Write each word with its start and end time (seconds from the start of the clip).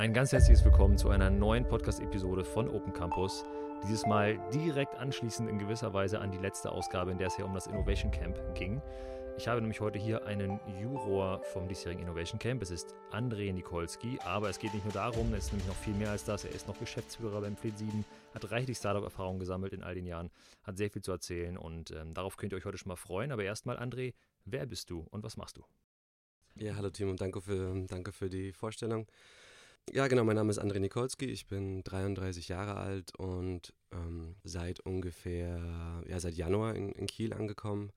Ein 0.00 0.14
ganz 0.14 0.32
herzliches 0.32 0.64
Willkommen 0.64 0.96
zu 0.96 1.10
einer 1.10 1.28
neuen 1.28 1.68
Podcast-Episode 1.68 2.42
von 2.42 2.70
Open 2.70 2.94
Campus. 2.94 3.44
Dieses 3.82 4.06
Mal 4.06 4.38
direkt 4.50 4.94
anschließend 4.94 5.46
in 5.50 5.58
gewisser 5.58 5.92
Weise 5.92 6.20
an 6.20 6.30
die 6.30 6.38
letzte 6.38 6.72
Ausgabe, 6.72 7.10
in 7.10 7.18
der 7.18 7.26
es 7.26 7.36
ja 7.36 7.44
um 7.44 7.52
das 7.52 7.66
Innovation 7.66 8.10
Camp 8.10 8.38
ging. 8.54 8.80
Ich 9.36 9.46
habe 9.46 9.60
nämlich 9.60 9.82
heute 9.82 9.98
hier 9.98 10.24
einen 10.24 10.58
Juror 10.80 11.42
vom 11.52 11.68
diesjährigen 11.68 12.02
Innovation 12.02 12.38
Camp. 12.38 12.62
Es 12.62 12.70
ist 12.70 12.94
André 13.10 13.52
Nikolski, 13.52 14.18
aber 14.24 14.48
es 14.48 14.58
geht 14.58 14.72
nicht 14.72 14.86
nur 14.86 14.94
darum, 14.94 15.34
es 15.34 15.44
ist 15.44 15.52
nämlich 15.52 15.68
noch 15.68 15.76
viel 15.76 15.92
mehr 15.92 16.12
als 16.12 16.24
das. 16.24 16.46
Er 16.46 16.52
ist 16.52 16.66
noch 16.66 16.78
Geschäftsführer 16.78 17.42
beim 17.42 17.58
Fleet 17.58 17.76
7, 17.76 18.02
hat 18.32 18.50
reichlich 18.50 18.78
Startup-Erfahrung 18.78 19.38
gesammelt 19.38 19.74
in 19.74 19.82
all 19.82 19.94
den 19.94 20.06
Jahren, 20.06 20.30
hat 20.62 20.78
sehr 20.78 20.90
viel 20.90 21.02
zu 21.02 21.12
erzählen 21.12 21.58
und 21.58 21.90
ähm, 21.90 22.14
darauf 22.14 22.38
könnt 22.38 22.54
ihr 22.54 22.56
euch 22.56 22.64
heute 22.64 22.78
schon 22.78 22.88
mal 22.88 22.96
freuen. 22.96 23.32
Aber 23.32 23.44
erstmal, 23.44 23.76
André, 23.76 24.14
wer 24.46 24.64
bist 24.64 24.88
du 24.88 25.00
und 25.10 25.22
was 25.24 25.36
machst 25.36 25.58
du? 25.58 25.64
Ja, 26.54 26.74
hallo 26.76 26.88
Team 26.88 27.10
und 27.10 27.20
danke 27.20 27.42
für, 27.42 27.84
danke 27.86 28.12
für 28.12 28.30
die 28.30 28.54
Vorstellung. 28.54 29.06
Ja, 29.92 30.06
genau, 30.06 30.24
mein 30.24 30.36
Name 30.36 30.50
ist 30.50 30.60
André 30.60 30.78
Nikolski, 30.78 31.26
ich 31.26 31.46
bin 31.46 31.82
33 31.82 32.48
Jahre 32.48 32.76
alt 32.76 33.14
und 33.16 33.72
ähm, 33.92 34.36
seit 34.44 34.80
ungefähr, 34.80 36.02
ja, 36.06 36.20
seit 36.20 36.34
Januar 36.34 36.76
in, 36.76 36.92
in 36.92 37.06
Kiel 37.06 37.32
angekommen 37.32 37.92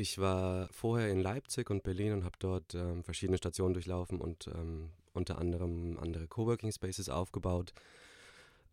ich 0.00 0.18
war 0.18 0.68
vorher 0.72 1.10
in 1.10 1.20
Leipzig 1.20 1.70
und 1.70 1.82
Berlin 1.82 2.12
und 2.14 2.24
habe 2.24 2.36
dort 2.38 2.74
ähm, 2.74 3.04
verschiedene 3.04 3.36
Stationen 3.36 3.74
durchlaufen 3.74 4.20
und 4.20 4.48
ähm, 4.48 4.90
unter 5.12 5.38
anderem 5.38 5.98
andere 6.00 6.26
Coworking 6.26 6.72
Spaces 6.72 7.08
aufgebaut. 7.08 7.74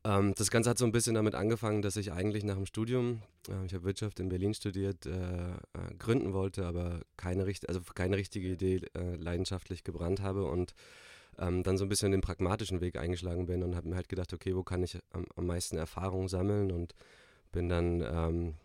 Ähm, 0.06 0.34
das 0.38 0.50
Ganze 0.50 0.70
hat 0.70 0.78
so 0.78 0.86
ein 0.86 0.92
bisschen 0.92 1.16
damit 1.16 1.36
angefangen, 1.36 1.82
dass 1.82 1.98
ich 1.98 2.14
eigentlich 2.14 2.44
nach 2.44 2.56
dem 2.56 2.66
Studium, 2.66 3.24
äh, 3.50 3.66
ich 3.66 3.74
habe 3.74 3.84
Wirtschaft 3.84 4.20
in 4.20 4.30
Berlin 4.30 4.54
studiert, 4.54 5.06
äh, 5.06 5.12
äh, 5.12 5.58
gründen 6.00 6.34
wollte, 6.34 6.66
aber 6.66 7.02
keine, 7.18 7.44
also 7.68 7.82
keine 7.94 8.16
richtige 8.16 8.48
Idee 8.48 8.82
äh, 8.96 9.16
leidenschaftlich 9.16 9.84
gebrannt 9.84 10.22
habe 10.22 10.46
und 10.46 10.74
ähm, 11.40 11.64
dann 11.64 11.78
so 11.78 11.86
ein 11.86 11.90
bisschen 11.90 12.12
den 12.12 12.22
pragmatischen 12.22 12.82
Weg 12.82 12.98
eingeschlagen 12.98 13.46
bin 13.46 13.64
und 13.64 13.76
habe 13.76 13.90
mir 13.90 13.96
halt 13.96 14.10
gedacht, 14.10 14.34
okay, 14.34 14.56
wo 14.56 14.64
kann 14.64 14.84
ich 14.84 14.98
am, 15.12 15.26
am 15.36 15.46
meisten 15.46 15.78
Erfahrung 15.78 16.28
sammeln 16.28 16.72
und 16.72 16.96
bin 17.52 17.70
dann 17.70 18.02
ähm, 18.02 18.56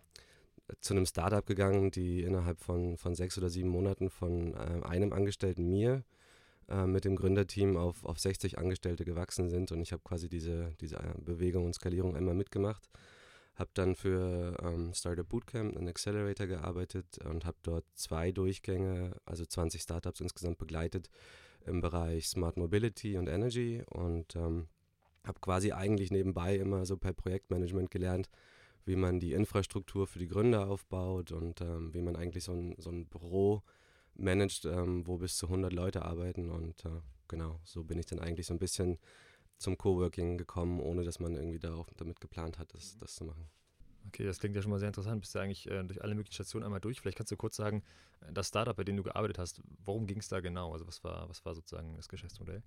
zu 0.80 0.94
einem 0.94 1.06
Startup 1.06 1.44
gegangen, 1.44 1.90
die 1.90 2.22
innerhalb 2.22 2.60
von, 2.60 2.96
von 2.96 3.14
sechs 3.14 3.36
oder 3.36 3.50
sieben 3.50 3.68
Monaten 3.68 4.10
von 4.10 4.54
äh, 4.54 4.86
einem 4.86 5.12
Angestellten 5.12 5.68
mir 5.68 6.04
äh, 6.68 6.86
mit 6.86 7.04
dem 7.04 7.16
Gründerteam 7.16 7.76
auf, 7.76 8.04
auf 8.04 8.18
60 8.18 8.58
Angestellte 8.58 9.04
gewachsen 9.04 9.50
sind. 9.50 9.72
Und 9.72 9.80
ich 9.80 9.92
habe 9.92 10.02
quasi 10.04 10.28
diese, 10.28 10.72
diese 10.80 10.96
äh, 10.96 11.14
Bewegung 11.18 11.66
und 11.66 11.74
Skalierung 11.74 12.16
einmal 12.16 12.34
mitgemacht. 12.34 12.88
Habe 13.54 13.70
dann 13.74 13.94
für 13.94 14.56
ähm, 14.62 14.94
Startup 14.94 15.28
Bootcamp, 15.28 15.76
einen 15.76 15.88
Accelerator 15.88 16.46
gearbeitet 16.46 17.18
und 17.18 17.44
habe 17.44 17.58
dort 17.62 17.84
zwei 17.94 18.32
Durchgänge, 18.32 19.14
also 19.26 19.44
20 19.44 19.82
Startups 19.82 20.20
insgesamt 20.20 20.56
begleitet 20.56 21.10
im 21.66 21.80
Bereich 21.80 22.28
Smart 22.28 22.56
Mobility 22.56 23.16
und 23.16 23.28
Energy 23.28 23.82
und 23.90 24.36
ähm, 24.36 24.68
habe 25.24 25.40
quasi 25.40 25.72
eigentlich 25.72 26.10
nebenbei 26.10 26.56
immer 26.56 26.84
so 26.84 26.96
per 26.96 27.12
Projektmanagement 27.12 27.90
gelernt, 27.90 28.28
wie 28.84 28.96
man 28.96 29.20
die 29.20 29.32
Infrastruktur 29.32 30.06
für 30.06 30.18
die 30.18 30.28
Gründer 30.28 30.68
aufbaut 30.68 31.32
und 31.32 31.60
ähm, 31.60 31.94
wie 31.94 32.02
man 32.02 32.16
eigentlich 32.16 32.44
so 32.44 32.52
ein, 32.52 32.74
so 32.78 32.90
ein 32.90 33.06
Büro 33.06 33.62
managt, 34.14 34.64
ähm, 34.64 35.06
wo 35.06 35.18
bis 35.18 35.36
zu 35.36 35.46
100 35.46 35.72
Leute 35.72 36.04
arbeiten. 36.04 36.50
Und 36.50 36.84
äh, 36.84 37.00
genau, 37.28 37.60
so 37.64 37.84
bin 37.84 37.98
ich 37.98 38.06
dann 38.06 38.18
eigentlich 38.18 38.46
so 38.46 38.54
ein 38.54 38.58
bisschen 38.58 38.98
zum 39.58 39.78
Coworking 39.78 40.38
gekommen, 40.38 40.80
ohne 40.80 41.04
dass 41.04 41.20
man 41.20 41.34
irgendwie 41.34 41.60
darauf, 41.60 41.86
damit 41.96 42.20
geplant 42.20 42.58
hat, 42.58 42.74
das, 42.74 42.98
das 42.98 43.14
zu 43.14 43.24
machen. 43.24 43.48
Okay, 44.08 44.24
das 44.24 44.38
klingt 44.38 44.56
ja 44.56 44.62
schon 44.62 44.70
mal 44.70 44.78
sehr 44.78 44.88
interessant. 44.88 45.20
Bist 45.20 45.34
du 45.34 45.38
eigentlich 45.38 45.70
äh, 45.70 45.82
durch 45.84 46.02
alle 46.02 46.14
möglichen 46.14 46.34
Stationen 46.34 46.64
einmal 46.64 46.80
durch? 46.80 47.00
Vielleicht 47.00 47.16
kannst 47.16 47.32
du 47.32 47.36
kurz 47.36 47.56
sagen, 47.56 47.82
äh, 48.20 48.32
das 48.32 48.48
Startup, 48.48 48.76
bei 48.76 48.84
dem 48.84 48.96
du 48.96 49.02
gearbeitet 49.02 49.38
hast, 49.38 49.62
worum 49.84 50.06
ging 50.06 50.18
es 50.18 50.28
da 50.28 50.40
genau? 50.40 50.72
Also 50.72 50.86
was 50.86 51.02
war, 51.04 51.28
was 51.28 51.44
war 51.44 51.54
sozusagen 51.54 51.96
das 51.96 52.08
Geschäftsmodell? 52.08 52.62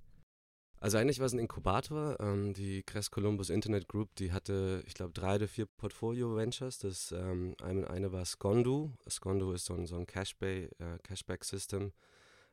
Also 0.80 0.97
eigentlich 0.97 1.19
war 1.19 1.25
es 1.25 1.33
ein 1.33 1.39
Inkubator. 1.39 2.17
Ähm, 2.19 2.53
die 2.53 2.83
Crest 2.83 3.11
Columbus 3.11 3.50
Internet 3.50 3.88
Group, 3.88 4.14
die 4.16 4.31
hatte, 4.31 4.83
ich 4.86 4.94
glaube, 4.94 5.14
drei 5.14 5.36
oder 5.36 5.47
vier 5.47 5.66
Portfolio-Ventures. 5.66 6.80
Das 6.80 7.11
ähm, 7.11 7.55
eine, 7.61 7.89
eine 7.89 8.11
war 8.11 8.26
Scondu. 8.26 8.93
Scondu 9.09 9.52
ist 9.54 9.65
so 9.65 9.73
ein, 9.73 9.88
so 9.88 9.95
ein 9.95 10.05
Cashbay, 10.05 10.70
äh, 10.80 10.99
Cashback-System 11.04 11.92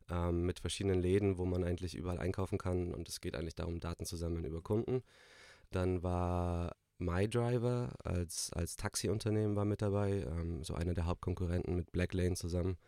ähm, 0.09 0.47
mit 0.47 0.61
verschiedenen 0.61 1.01
Läden, 1.01 1.39
wo 1.39 1.45
man 1.45 1.65
eigentlich 1.65 1.95
überall 1.95 2.19
einkaufen 2.19 2.59
kann. 2.59 2.95
Und 2.95 3.09
es 3.09 3.21
geht 3.21 3.37
eigentlich 3.37 3.55
darum, 3.55 3.81
Daten 3.81 4.07
zu 4.07 4.17
sammeln 4.17 4.45
über 4.45 4.63
Kunden. 4.63 5.03
Dann 5.71 6.03
war 6.03 6.77
MyDriver 7.05 7.93
als, 8.05 8.53
als 8.53 8.77
Taxiunternehmen 8.77 9.57
war 9.57 9.65
mit 9.65 9.83
dabei, 9.83 10.23
ähm, 10.23 10.63
so 10.63 10.75
einer 10.75 10.95
der 10.95 11.07
Hauptkonkurrenten 11.07 11.75
mit 11.75 11.93
Blacklane 11.93 12.35
zusammen, 12.35 12.79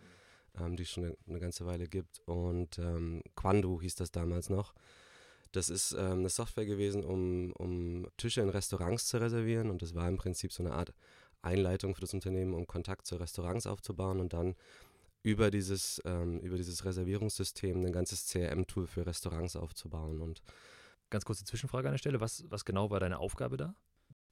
ähm, 0.59 0.77
die 0.77 0.85
es 0.85 0.91
schon 0.91 1.05
eine, 1.05 1.17
eine, 1.27 1.41
ganze 1.41 1.67
Weile 1.67 1.87
gibt. 1.87 2.21
Und 2.27 2.79
ähm, 2.79 3.23
Quandu 3.37 3.81
hieß 3.81 3.97
das 3.97 4.11
damals 4.11 4.51
noch. 4.51 4.75
Das 5.53 5.69
ist 5.69 5.93
ähm, 5.93 6.21
eine 6.21 6.29
Software 6.29 6.67
gewesen, 6.67 7.05
um, 7.05 7.53
um 7.53 8.07
Tische 8.17 8.41
in 8.41 8.49
Restaurants 8.49 9.07
zu 9.07 9.19
reservieren 9.19 9.71
und 9.71 9.83
das 9.83 9.95
war 9.95 10.09
im 10.09 10.17
Prinzip 10.17 10.53
so 10.53 10.63
eine 10.65 10.73
Art 10.73 10.93
Einleitung 11.43 11.95
für 11.95 12.01
das 12.01 12.15
Unternehmen, 12.15 12.55
um 12.55 12.67
Kontakt 12.67 13.07
zu 13.07 13.17
Restaurants 13.17 13.67
aufzubauen 13.67 14.19
und 14.19 14.33
dann 14.33 14.57
über 15.23 15.51
dieses, 15.51 16.03
ähm, 16.05 16.41
über 16.41 16.57
dieses 16.57 16.85
Reservierungssystem 16.85 17.85
ein 17.85 17.93
ganzes 17.93 18.27
CRM-Tool 18.27 18.87
für 18.87 19.07
Restaurants 19.07 19.57
aufzubauen. 19.57 20.21
Und 20.21 20.43
Ganz 21.15 21.25
kurze 21.25 21.45
Zwischenfrage 21.45 21.87
an 21.87 21.93
der 21.93 21.99
Stelle. 21.99 22.21
Was, 22.21 22.45
was 22.49 22.65
genau 22.65 22.91
war 22.91 22.99
deine 22.99 23.21
Aufgabe 23.21 23.57
da? 23.57 23.77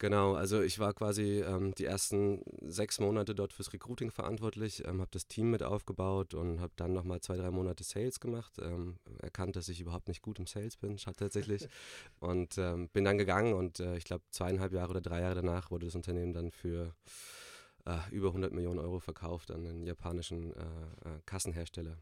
Genau, 0.02 0.34
also 0.34 0.62
ich 0.62 0.80
war 0.80 0.94
quasi 0.94 1.44
ähm, 1.46 1.76
die 1.76 1.84
ersten 1.84 2.42
sechs 2.60 2.98
Monate 2.98 3.36
dort 3.36 3.52
fürs 3.52 3.72
Recruiting 3.72 4.10
verantwortlich, 4.10 4.84
ähm, 4.84 5.00
habe 5.00 5.12
das 5.12 5.28
Team 5.28 5.52
mit 5.52 5.62
aufgebaut 5.62 6.34
und 6.34 6.60
habe 6.60 6.72
dann 6.74 6.92
nochmal 6.92 7.20
zwei, 7.20 7.36
drei 7.36 7.52
Monate 7.52 7.84
Sales 7.84 8.18
gemacht. 8.18 8.58
Ähm, 8.60 8.96
erkannt, 9.20 9.54
dass 9.54 9.68
ich 9.68 9.80
überhaupt 9.80 10.08
nicht 10.08 10.20
gut 10.20 10.41
im 10.41 10.48
Sales 10.48 10.76
bin, 10.76 10.96
tatsächlich. 10.96 11.68
und 12.18 12.58
ähm, 12.58 12.88
bin 12.88 13.04
dann 13.04 13.16
gegangen 13.16 13.54
und 13.54 13.78
äh, 13.78 13.96
ich 13.96 14.02
glaube 14.02 14.24
zweieinhalb 14.32 14.72
Jahre 14.72 14.91
oder 14.91 15.00
drei 15.00 15.20
Jahre 15.20 15.36
danach 15.36 15.70
wurde 15.70 15.86
das 15.86 15.94
Unternehmen 15.94 16.32
dann 16.32 16.50
für 16.50 16.96
äh, 17.86 17.98
über 18.10 18.30
100 18.30 18.52
Millionen 18.52 18.80
Euro 18.80 18.98
verkauft 18.98 19.52
an 19.52 19.64
einen 19.64 19.86
japanischen 19.86 20.52
äh, 20.52 20.64
äh 21.10 21.20
Kassenhersteller. 21.26 21.96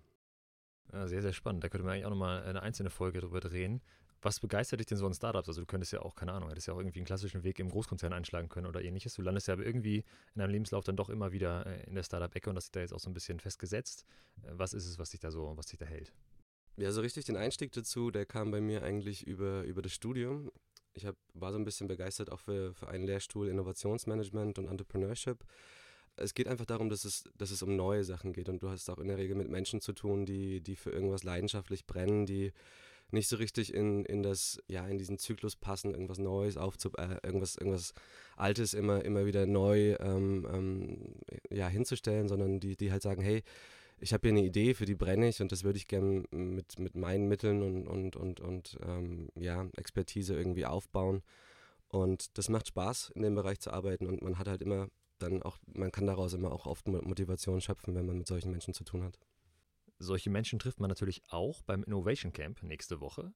Ja, 0.91 1.06
sehr, 1.06 1.21
sehr 1.21 1.34
spannend. 1.34 1.65
Da 1.65 1.69
könnte 1.69 1.84
man 1.84 1.93
eigentlich 1.93 2.06
auch 2.06 2.10
nochmal 2.10 2.44
eine 2.44 2.62
einzelne 2.62 2.89
Folge 2.89 3.21
drüber 3.21 3.41
drehen. 3.41 3.83
Was 4.23 4.39
begeistert 4.39 4.81
dich 4.81 4.87
denn 4.87 4.99
so 4.99 5.07
an 5.07 5.15
Startups? 5.15 5.49
Also 5.49 5.63
du 5.63 5.67
könntest 5.67 5.93
ja 5.93 6.03
auch, 6.03 6.15
keine 6.15 6.33
Ahnung, 6.33 6.51
hättest 6.51 6.67
ja 6.67 6.75
auch 6.75 6.79
irgendwie 6.79 6.99
einen 6.99 7.07
klassischen 7.07 7.43
Weg 7.43 7.59
im 7.59 7.71
Großkonzern 7.71 8.13
einschlagen 8.13 8.49
können 8.49 8.67
oder 8.67 8.83
ähnliches. 8.83 9.15
Du 9.15 9.23
landest 9.23 9.49
ja 9.49 9.55
aber 9.55 9.65
irgendwie 9.65 10.05
in 10.35 10.39
deinem 10.41 10.51
Lebenslauf 10.51 10.85
dann 10.85 10.97
doch 10.97 11.09
immer 11.09 11.33
wieder 11.33 11.67
äh, 11.67 11.87
in 11.87 11.95
der 11.95 12.03
Startup-Ecke 12.03 12.51
und 12.51 12.57
das 12.57 12.65
ist 12.65 12.77
da 12.77 12.81
jetzt 12.81 12.93
auch 12.93 13.01
so 13.01 13.09
ein 13.09 13.15
bisschen 13.15 13.41
festgesetzt. 13.41 14.05
Äh, 14.43 14.51
was 14.53 14.75
ist 14.75 14.87
es, 14.87 14.99
was 14.99 15.11
dich 15.11 15.21
da 15.21 15.31
so, 15.31 15.57
was 15.57 15.67
dich 15.67 15.79
da 15.79 15.87
hält? 15.87 16.13
Ja, 16.77 16.93
so 16.93 17.01
richtig 17.01 17.25
den 17.25 17.37
Einstieg 17.37 17.73
dazu, 17.73 18.11
der 18.11 18.27
kam 18.27 18.51
bei 18.51 18.61
mir 18.61 18.83
eigentlich 18.83 19.27
über, 19.27 19.63
über 19.63 19.83
das 19.83 19.93
Studium. 19.93 20.51
Ich 20.93 21.07
hab, 21.07 21.17
war 21.35 21.53
so 21.53 21.59
ein 21.59 21.65
bisschen 21.65 21.89
begeistert 21.89 22.31
auch 22.31 22.41
für, 22.41 22.75
für 22.75 22.89
einen 22.89 23.05
Lehrstuhl 23.05 23.49
Innovationsmanagement 23.49 24.59
und 24.59 24.67
Entrepreneurship 24.67 25.45
es 26.17 26.35
geht 26.35 26.49
einfach 26.49 26.67
darum, 26.67 26.91
dass 26.91 27.05
es, 27.05 27.25
dass 27.37 27.51
es 27.51 27.63
um 27.63 27.77
neue 27.77 28.05
Sachen 28.05 28.33
geht 28.33 28.49
und 28.49 28.63
du 28.63 28.69
hast 28.69 28.89
auch 28.91 28.99
in 28.99 29.09
der 29.09 29.19
Regel 29.19 29.37
mit 29.37 29.49
Menschen 29.49 29.81
zu 29.81 29.93
tun, 29.93 30.27
die, 30.27 30.61
die 30.61 30.77
für 30.77 30.91
irgendwas 30.91 31.25
leidenschaftlich 31.25 31.87
brennen, 31.87 32.27
die 32.27 32.53
nicht 33.12 33.28
so 33.28 33.37
richtig 33.37 33.72
in, 33.75 34.04
in 34.04 34.22
das, 34.22 34.60
ja, 34.69 34.87
in 34.87 34.98
diesen 34.98 35.19
Zyklus 35.19 35.56
passen, 35.56 35.93
irgendwas 35.93 36.19
Neues 36.19 36.56
aufzu, 36.56 36.91
äh, 36.97 37.16
irgendwas, 37.22 37.56
irgendwas 37.56 37.94
Altes 38.37 38.75
immer, 38.75 39.04
immer 39.04 39.26
wieder 39.26 39.47
neu 39.47 39.97
ähm, 40.00 40.47
ähm, 40.53 41.15
ja, 41.50 41.69
hinzustellen, 41.69 42.28
sondern 42.28 42.60
die, 42.60 42.76
die 42.76 42.93
halt 42.93 43.03
sagen, 43.03 43.22
hey, 43.22 43.43
ich 44.00 44.12
habe 44.12 44.28
hier 44.28 44.37
eine 44.37 44.47
Idee, 44.47 44.75
für 44.75 44.87
die 44.87 44.94
brenne 44.94 45.28
ich 45.28 45.41
und 45.43 45.53
das 45.53 45.62
würde 45.62 45.76
ich 45.76 45.87
gerne 45.87 46.25
mit, 46.31 46.78
mit 46.78 46.94
meinen 46.97 47.28
Mitteln 47.28 47.62
und, 47.62 47.87
und, 47.87 48.16
und, 48.16 48.41
und 48.41 48.78
ähm, 48.87 49.28
ja, 49.38 49.69
Expertise 49.77 50.34
irgendwie 50.34 50.66
aufbauen. 50.66 51.22
Und 51.88 52.38
das 52.38 52.48
macht 52.48 52.69
Spaß, 52.69 53.12
in 53.15 53.22
dem 53.22 53.34
Bereich 53.34 53.60
zu 53.60 53.72
arbeiten 53.72 54.06
und 54.06 54.22
man 54.22 54.38
hat 54.38 54.48
halt 54.48 54.62
immer 54.62 54.88
dann 55.19 55.42
auch, 55.42 55.59
man 55.75 55.92
kann 55.92 56.06
daraus 56.06 56.32
immer 56.32 56.53
auch 56.53 56.66
oft 56.66 56.88
Motivation 56.88 57.60
schöpfen, 57.60 57.94
wenn 57.94 58.06
man 58.06 58.19
mit 58.19 58.27
solchen 58.27 58.50
Menschen 58.50 58.75
zu 58.75 58.84
tun 58.84 59.03
hat. 59.03 59.19
Solche 60.03 60.31
Menschen 60.31 60.59
trifft 60.59 60.81
man 60.81 60.88
natürlich 60.88 61.22
auch 61.28 61.62
beim 61.62 61.84
Innovation 61.84 62.33
Camp 62.33 62.62
nächste 62.62 63.00
Woche. 63.00 63.34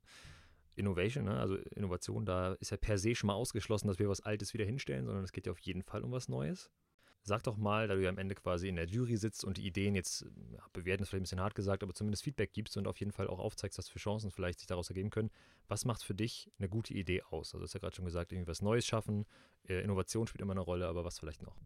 Innovation, 0.77 1.25
ne? 1.25 1.39
also 1.39 1.57
Innovation, 1.57 2.25
da 2.25 2.55
ist 2.55 2.71
ja 2.71 2.79
per 2.79 2.99
se 2.99 3.15
schon 3.15 3.29
mal 3.29 3.35
ausgeschlossen, 3.35 3.87
dass 3.87 3.99
wir 3.99 4.09
was 4.09 4.23
Altes 4.23 4.55
wieder 4.55 4.65
hinstellen, 4.65 5.05
sondern 5.05 5.23
es 5.23 5.33
geht 5.33 5.47
ja 5.47 5.53
auf 5.53 5.59
jeden 5.61 5.83
Fall 5.83 6.03
um 6.03 6.11
was 6.11 6.29
Neues. 6.29 6.71
Sag 7.23 7.43
doch 7.45 7.57
mal, 7.57 7.87
da 7.87 7.95
du 7.95 8.03
ja 8.03 8.11
am 8.11 8.19
Ende 8.19 8.35
quasi 8.35 8.69
in 8.69 8.77
der 8.77 8.87
Jury 8.87 9.17
sitzt 9.17 9.45
und 9.45 9.57
die 9.57 9.67
Ideen 9.67 9.95
jetzt, 9.95 10.27
ja, 10.51 10.63
bewerten 10.73 11.03
ist 11.03 11.11
vielleicht 11.11 11.21
ein 11.21 11.25
bisschen 11.25 11.41
hart 11.41 11.55
gesagt, 11.55 11.83
aber 11.83 11.95
zumindest 11.95 12.23
Feedback 12.23 12.53
gibst 12.53 12.77
und 12.77 12.87
auf 12.87 12.99
jeden 12.99 13.13
Fall 13.13 13.29
auch 13.29 13.39
aufzeigst, 13.39 13.79
was 13.79 13.89
für 13.89 13.99
Chancen 13.99 14.31
vielleicht 14.31 14.59
sich 14.59 14.67
daraus 14.67 14.91
ergeben 14.91 15.11
können. 15.11 15.31
Was 15.69 15.85
macht 15.85 16.03
für 16.03 16.15
dich 16.15 16.51
eine 16.59 16.69
gute 16.69 16.93
Idee 16.93 17.23
aus? 17.23 17.55
Also, 17.55 17.59
du 17.59 17.65
hast 17.65 17.75
ja 17.75 17.81
gerade 17.81 17.97
schon 17.97 18.05
gesagt, 18.05 18.33
irgendwie 18.33 18.49
was 18.49 18.61
Neues 18.61 18.87
schaffen, 18.87 19.27
äh, 19.69 19.83
Innovation 19.83 20.27
spielt 20.27 20.43
immer 20.43 20.53
eine 20.53 20.61
Rolle, 20.61 20.87
aber 20.87 21.05
was 21.05 21.19
vielleicht 21.19 21.43
noch? 21.43 21.57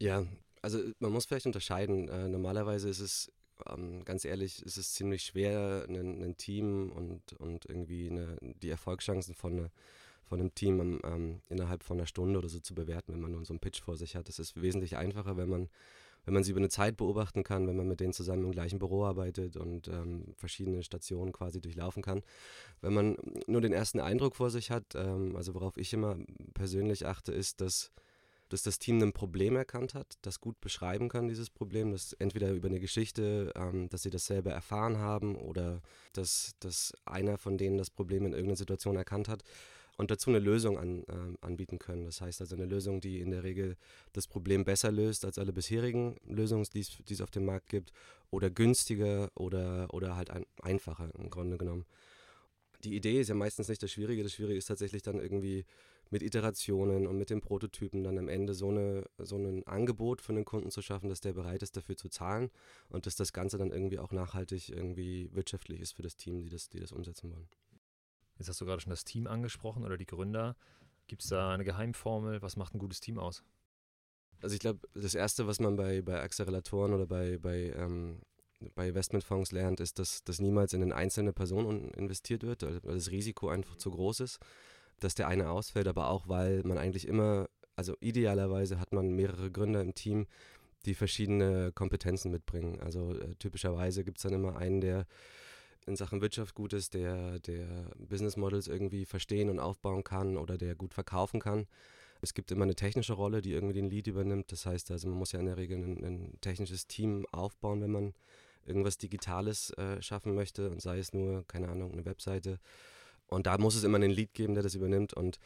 Ja, 0.00 0.26
also 0.62 0.80
man 0.98 1.12
muss 1.12 1.26
vielleicht 1.26 1.46
unterscheiden. 1.46 2.08
Äh, 2.08 2.28
normalerweise 2.28 2.88
ist 2.88 3.00
es 3.00 3.32
ähm, 3.68 4.04
ganz 4.04 4.24
ehrlich, 4.24 4.62
ist 4.64 4.76
es 4.76 4.92
ziemlich 4.92 5.22
schwer, 5.22 5.86
ein, 5.88 6.36
Team 6.36 6.90
und, 6.90 7.32
und 7.34 7.66
irgendwie 7.66 8.08
eine, 8.10 8.36
die 8.40 8.70
Erfolgschancen 8.70 9.34
von, 9.34 9.52
eine, 9.52 9.70
von 10.24 10.40
einem 10.40 10.54
Team 10.54 11.00
ähm, 11.04 11.40
innerhalb 11.48 11.82
von 11.82 11.98
einer 11.98 12.06
Stunde 12.06 12.38
oder 12.38 12.48
so 12.48 12.60
zu 12.60 12.74
bewerten, 12.74 13.12
wenn 13.12 13.20
man 13.20 13.32
nur 13.32 13.44
so 13.44 13.52
einen 13.52 13.60
Pitch 13.60 13.80
vor 13.80 13.96
sich 13.96 14.16
hat. 14.16 14.28
Es 14.28 14.38
ist 14.38 14.60
wesentlich 14.60 14.96
einfacher, 14.96 15.36
wenn 15.36 15.48
man 15.48 15.68
wenn 16.24 16.34
man 16.34 16.44
sie 16.44 16.50
über 16.50 16.60
eine 16.60 16.68
Zeit 16.68 16.96
beobachten 16.96 17.44
kann, 17.44 17.66
wenn 17.66 17.76
man 17.76 17.88
mit 17.88 18.00
denen 18.00 18.12
zusammen 18.12 18.44
im 18.44 18.52
gleichen 18.52 18.78
Büro 18.78 19.04
arbeitet 19.04 19.56
und 19.56 19.88
ähm, 19.88 20.34
verschiedene 20.36 20.82
Stationen 20.82 21.32
quasi 21.32 21.60
durchlaufen 21.60 22.02
kann. 22.02 22.22
Wenn 22.80 22.92
man 22.92 23.16
nur 23.46 23.60
den 23.60 23.72
ersten 23.72 24.00
Eindruck 24.00 24.36
vor 24.36 24.50
sich 24.50 24.70
hat, 24.70 24.94
ähm, 24.94 25.36
also 25.36 25.54
worauf 25.54 25.76
ich 25.76 25.92
immer 25.92 26.18
persönlich 26.54 27.06
achte, 27.06 27.32
ist, 27.32 27.60
dass 27.60 27.90
dass 28.50 28.62
das 28.62 28.78
Team 28.78 29.00
ein 29.00 29.12
Problem 29.12 29.56
erkannt 29.56 29.94
hat, 29.94 30.18
das 30.22 30.40
gut 30.40 30.60
beschreiben 30.60 31.08
kann, 31.08 31.28
dieses 31.28 31.48
Problem, 31.48 31.92
das 31.92 32.12
entweder 32.14 32.50
über 32.50 32.68
eine 32.68 32.80
Geschichte, 32.80 33.52
ähm, 33.54 33.88
dass 33.88 34.02
sie 34.02 34.10
das 34.10 34.26
selber 34.26 34.50
erfahren 34.50 34.98
haben 34.98 35.36
oder 35.36 35.80
dass, 36.12 36.54
dass 36.60 36.92
einer 37.04 37.38
von 37.38 37.56
denen 37.56 37.78
das 37.78 37.90
Problem 37.90 38.26
in 38.26 38.32
irgendeiner 38.32 38.56
Situation 38.56 38.96
erkannt 38.96 39.28
hat 39.28 39.44
und 39.96 40.10
dazu 40.10 40.30
eine 40.30 40.40
Lösung 40.40 40.78
an, 40.78 41.04
äh, 41.04 41.36
anbieten 41.46 41.78
können. 41.78 42.04
Das 42.04 42.20
heißt 42.20 42.40
also 42.40 42.56
eine 42.56 42.66
Lösung, 42.66 43.00
die 43.00 43.20
in 43.20 43.30
der 43.30 43.44
Regel 43.44 43.76
das 44.12 44.26
Problem 44.26 44.64
besser 44.64 44.90
löst 44.90 45.24
als 45.24 45.38
alle 45.38 45.52
bisherigen 45.52 46.16
Lösungen, 46.26 46.66
die 46.74 46.84
es 47.08 47.20
auf 47.20 47.30
dem 47.30 47.44
Markt 47.44 47.68
gibt 47.68 47.92
oder 48.30 48.50
günstiger 48.50 49.30
oder, 49.36 49.92
oder 49.94 50.16
halt 50.16 50.30
ein, 50.30 50.44
einfacher 50.60 51.10
im 51.16 51.30
Grunde 51.30 51.56
genommen. 51.56 51.86
Die 52.82 52.96
Idee 52.96 53.20
ist 53.20 53.28
ja 53.28 53.34
meistens 53.34 53.68
nicht 53.68 53.82
das 53.82 53.92
Schwierige. 53.92 54.22
Das 54.22 54.32
Schwierige 54.32 54.58
ist 54.58 54.66
tatsächlich 54.66 55.02
dann 55.02 55.20
irgendwie 55.20 55.66
mit 56.10 56.22
Iterationen 56.22 57.06
und 57.06 57.16
mit 57.16 57.30
den 57.30 57.40
Prototypen 57.40 58.02
dann 58.02 58.18
am 58.18 58.28
Ende 58.28 58.52
so, 58.52 58.68
eine, 58.68 59.04
so 59.18 59.36
ein 59.36 59.66
Angebot 59.66 60.20
für 60.20 60.32
den 60.32 60.44
Kunden 60.44 60.70
zu 60.70 60.82
schaffen, 60.82 61.08
dass 61.08 61.20
der 61.20 61.32
bereit 61.32 61.62
ist, 61.62 61.76
dafür 61.76 61.96
zu 61.96 62.08
zahlen 62.08 62.50
und 62.88 63.06
dass 63.06 63.14
das 63.14 63.32
Ganze 63.32 63.58
dann 63.58 63.70
irgendwie 63.70 64.00
auch 64.00 64.10
nachhaltig 64.10 64.70
irgendwie 64.70 65.30
wirtschaftlich 65.32 65.80
ist 65.80 65.92
für 65.92 66.02
das 66.02 66.16
Team, 66.16 66.42
die 66.42 66.48
das, 66.48 66.68
die 66.68 66.80
das 66.80 66.92
umsetzen 66.92 67.32
wollen. 67.32 67.48
Jetzt 68.38 68.48
hast 68.48 68.60
du 68.60 68.64
gerade 68.64 68.80
schon 68.80 68.90
das 68.90 69.04
Team 69.04 69.26
angesprochen 69.26 69.84
oder 69.84 69.96
die 69.96 70.06
Gründer. 70.06 70.56
Gibt 71.06 71.22
es 71.22 71.28
da 71.28 71.52
eine 71.52 71.64
Geheimformel? 71.64 72.42
Was 72.42 72.56
macht 72.56 72.74
ein 72.74 72.78
gutes 72.78 73.00
Team 73.00 73.18
aus? 73.18 73.44
Also 74.42 74.54
ich 74.54 74.60
glaube, 74.60 74.80
das 74.94 75.14
Erste, 75.14 75.46
was 75.46 75.60
man 75.60 75.76
bei, 75.76 76.02
bei 76.02 76.20
Acceleratoren 76.20 76.94
oder 76.94 77.06
bei, 77.06 77.38
bei, 77.38 77.72
ähm, 77.76 78.20
bei 78.74 78.88
Investmentfonds 78.88 79.52
lernt, 79.52 79.80
ist, 79.80 79.98
dass, 79.98 80.24
dass 80.24 80.40
niemals 80.40 80.72
in 80.72 80.82
eine 80.82 80.96
einzelne 80.96 81.32
Person 81.32 81.90
investiert 81.90 82.42
wird, 82.42 82.62
weil 82.62 82.94
das 82.94 83.10
Risiko 83.10 83.48
einfach 83.48 83.76
zu 83.76 83.90
groß 83.90 84.20
ist 84.20 84.40
dass 85.00 85.14
der 85.14 85.28
eine 85.28 85.50
ausfällt, 85.50 85.88
aber 85.88 86.10
auch, 86.10 86.28
weil 86.28 86.62
man 86.64 86.78
eigentlich 86.78 87.08
immer, 87.08 87.48
also 87.76 87.96
idealerweise 88.00 88.78
hat 88.78 88.92
man 88.92 89.10
mehrere 89.14 89.50
Gründer 89.50 89.80
im 89.80 89.94
Team, 89.94 90.26
die 90.86 90.94
verschiedene 90.94 91.72
Kompetenzen 91.72 92.30
mitbringen. 92.30 92.80
Also 92.80 93.14
äh, 93.14 93.34
typischerweise 93.38 94.04
gibt 94.04 94.18
es 94.18 94.22
dann 94.22 94.32
immer 94.32 94.56
einen, 94.56 94.80
der 94.80 95.06
in 95.86 95.96
Sachen 95.96 96.20
Wirtschaft 96.20 96.54
gut 96.54 96.72
ist, 96.72 96.94
der, 96.94 97.38
der 97.40 97.90
Business 97.98 98.36
Models 98.36 98.68
irgendwie 98.68 99.04
verstehen 99.04 99.50
und 99.50 99.58
aufbauen 99.58 100.04
kann 100.04 100.36
oder 100.36 100.56
der 100.56 100.74
gut 100.74 100.94
verkaufen 100.94 101.40
kann. 101.40 101.66
Es 102.22 102.34
gibt 102.34 102.50
immer 102.50 102.64
eine 102.64 102.74
technische 102.74 103.14
Rolle, 103.14 103.40
die 103.40 103.52
irgendwie 103.52 103.74
den 103.74 103.88
Lead 103.88 104.06
übernimmt. 104.06 104.52
Das 104.52 104.66
heißt 104.66 104.90
also, 104.90 105.08
man 105.08 105.18
muss 105.18 105.32
ja 105.32 105.40
in 105.40 105.46
der 105.46 105.56
Regel 105.56 105.78
ein, 105.78 106.04
ein 106.04 106.38
technisches 106.40 106.86
Team 106.86 107.26
aufbauen, 107.32 107.80
wenn 107.80 107.90
man 107.90 108.14
irgendwas 108.66 108.98
Digitales 108.98 109.70
äh, 109.78 110.00
schaffen 110.02 110.34
möchte 110.34 110.70
und 110.70 110.82
sei 110.82 110.98
es 110.98 111.14
nur, 111.14 111.46
keine 111.46 111.68
Ahnung, 111.68 111.92
eine 111.92 112.04
Webseite 112.04 112.60
und 113.30 113.46
da 113.46 113.58
muss 113.58 113.74
es 113.74 113.84
immer 113.84 113.96
einen 113.96 114.10
Lead 114.10 114.34
geben, 114.34 114.54
der 114.54 114.62
das 114.62 114.74
übernimmt. 114.74 115.14
Und 115.14 115.38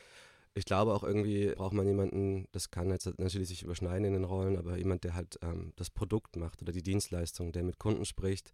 ich 0.54 0.64
glaube 0.64 0.94
auch 0.94 1.02
irgendwie 1.02 1.52
braucht 1.54 1.72
man 1.72 1.86
jemanden, 1.86 2.48
das 2.52 2.70
kann 2.70 2.90
jetzt 2.90 3.18
natürlich 3.18 3.48
sich 3.48 3.62
überschneiden 3.62 4.04
in 4.04 4.12
den 4.12 4.24
Rollen, 4.24 4.56
aber 4.56 4.76
jemand, 4.76 5.04
der 5.04 5.14
halt 5.14 5.38
ähm, 5.42 5.72
das 5.76 5.90
Produkt 5.90 6.36
macht 6.36 6.62
oder 6.62 6.72
die 6.72 6.82
Dienstleistung, 6.82 7.52
der 7.52 7.64
mit 7.64 7.78
Kunden 7.78 8.04
spricht, 8.04 8.52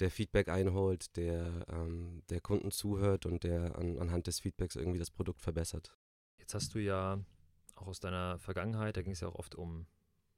der 0.00 0.10
Feedback 0.10 0.48
einholt, 0.48 1.16
der 1.16 1.66
ähm, 1.68 2.22
der 2.30 2.40
Kunden 2.40 2.70
zuhört 2.70 3.26
und 3.26 3.44
der 3.44 3.76
an, 3.76 3.98
anhand 3.98 4.26
des 4.26 4.40
Feedbacks 4.40 4.76
irgendwie 4.76 4.98
das 4.98 5.10
Produkt 5.10 5.40
verbessert. 5.42 5.96
Jetzt 6.38 6.54
hast 6.54 6.74
du 6.74 6.78
ja 6.78 7.18
auch 7.74 7.88
aus 7.88 8.00
deiner 8.00 8.38
Vergangenheit, 8.38 8.96
da 8.96 9.02
ging 9.02 9.12
es 9.12 9.20
ja 9.20 9.28
auch 9.28 9.36
oft 9.36 9.54
um 9.54 9.86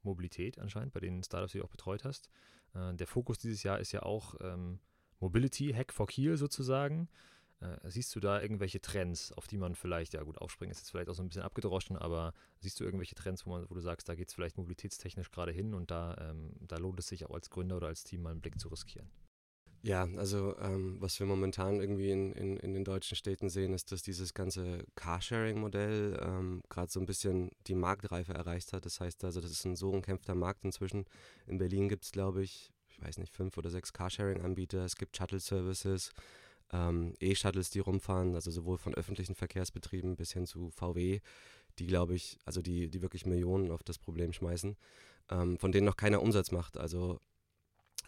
Mobilität 0.03 0.59
anscheinend, 0.59 0.93
bei 0.93 0.99
den 0.99 1.23
Startups, 1.23 1.53
die 1.53 1.59
du 1.59 1.65
auch 1.65 1.69
betreut 1.69 2.03
hast. 2.03 2.29
Äh, 2.73 2.93
der 2.93 3.07
Fokus 3.07 3.37
dieses 3.39 3.63
Jahr 3.63 3.79
ist 3.79 3.91
ja 3.91 4.03
auch 4.03 4.35
ähm, 4.41 4.79
Mobility, 5.19 5.73
Hack 5.73 5.93
for 5.93 6.07
Kiel 6.07 6.37
sozusagen. 6.37 7.09
Äh, 7.63 7.89
siehst 7.89 8.15
du 8.15 8.19
da 8.19 8.41
irgendwelche 8.41 8.81
Trends, 8.81 9.31
auf 9.31 9.47
die 9.47 9.57
man 9.57 9.75
vielleicht, 9.75 10.13
ja 10.13 10.23
gut, 10.23 10.37
aufspringen 10.39 10.71
ist 10.71 10.79
jetzt 10.79 10.91
vielleicht 10.91 11.09
auch 11.09 11.15
so 11.15 11.23
ein 11.23 11.29
bisschen 11.29 11.43
abgedroschen, 11.43 11.97
aber 11.97 12.33
siehst 12.59 12.79
du 12.79 12.83
irgendwelche 12.83 13.15
Trends, 13.15 13.45
wo, 13.45 13.51
man, 13.51 13.69
wo 13.69 13.73
du 13.73 13.81
sagst, 13.81 14.09
da 14.09 14.15
geht 14.15 14.27
es 14.27 14.33
vielleicht 14.33 14.57
mobilitätstechnisch 14.57 15.31
gerade 15.31 15.51
hin 15.51 15.73
und 15.73 15.91
da, 15.91 16.15
ähm, 16.19 16.51
da 16.59 16.77
lohnt 16.77 16.99
es 16.99 17.07
sich 17.07 17.25
auch 17.25 17.33
als 17.33 17.49
Gründer 17.49 17.77
oder 17.77 17.87
als 17.87 18.03
Team 18.03 18.23
mal 18.23 18.31
einen 18.31 18.41
Blick 18.41 18.59
zu 18.59 18.67
riskieren? 18.67 19.09
Ja, 19.85 20.07
also 20.15 20.57
ähm, 20.59 20.95
was 21.01 21.19
wir 21.19 21.27
momentan 21.27 21.81
irgendwie 21.81 22.09
in, 22.09 22.31
in, 22.31 22.55
in, 22.55 22.73
den 22.73 22.85
deutschen 22.85 23.17
Städten 23.17 23.49
sehen, 23.49 23.73
ist, 23.73 23.91
dass 23.91 24.01
dieses 24.01 24.33
ganze 24.33 24.85
Carsharing-Modell 24.95 26.17
ähm, 26.21 26.63
gerade 26.69 26.89
so 26.89 27.01
ein 27.01 27.05
bisschen 27.05 27.49
die 27.67 27.75
Marktreife 27.75 28.33
erreicht 28.33 28.71
hat. 28.71 28.85
Das 28.85 29.01
heißt 29.01 29.25
also, 29.25 29.41
das 29.41 29.51
ist 29.51 29.65
ein 29.65 29.75
so 29.75 29.89
umkämpfter 29.89 30.35
Markt 30.35 30.63
inzwischen. 30.63 31.03
In 31.47 31.57
Berlin 31.57 31.89
gibt 31.89 32.05
es, 32.05 32.13
glaube 32.13 32.43
ich, 32.43 32.71
ich 32.87 33.01
weiß 33.01 33.17
nicht, 33.17 33.33
fünf 33.33 33.57
oder 33.57 33.69
sechs 33.69 33.91
Carsharing-Anbieter. 33.91 34.85
Es 34.85 34.95
gibt 34.95 35.17
Shuttle-Services 35.17 36.11
ähm, 36.73 37.13
E-Shuttles, 37.19 37.69
die 37.69 37.79
rumfahren, 37.79 38.35
also 38.35 38.51
sowohl 38.51 38.77
von 38.77 38.93
öffentlichen 38.95 39.35
Verkehrsbetrieben 39.35 40.15
bis 40.15 40.33
hin 40.33 40.45
zu 40.45 40.71
VW, 40.71 41.21
die 41.79 41.85
glaube 41.85 42.15
ich, 42.15 42.37
also 42.45 42.61
die, 42.61 42.89
die 42.89 43.01
wirklich 43.01 43.25
Millionen 43.25 43.71
auf 43.71 43.83
das 43.83 43.99
Problem 43.99 44.33
schmeißen, 44.33 44.75
ähm, 45.29 45.57
von 45.57 45.71
denen 45.71 45.85
noch 45.85 45.97
keiner 45.97 46.21
Umsatz 46.21 46.51
macht. 46.51 46.77
Also 46.77 47.19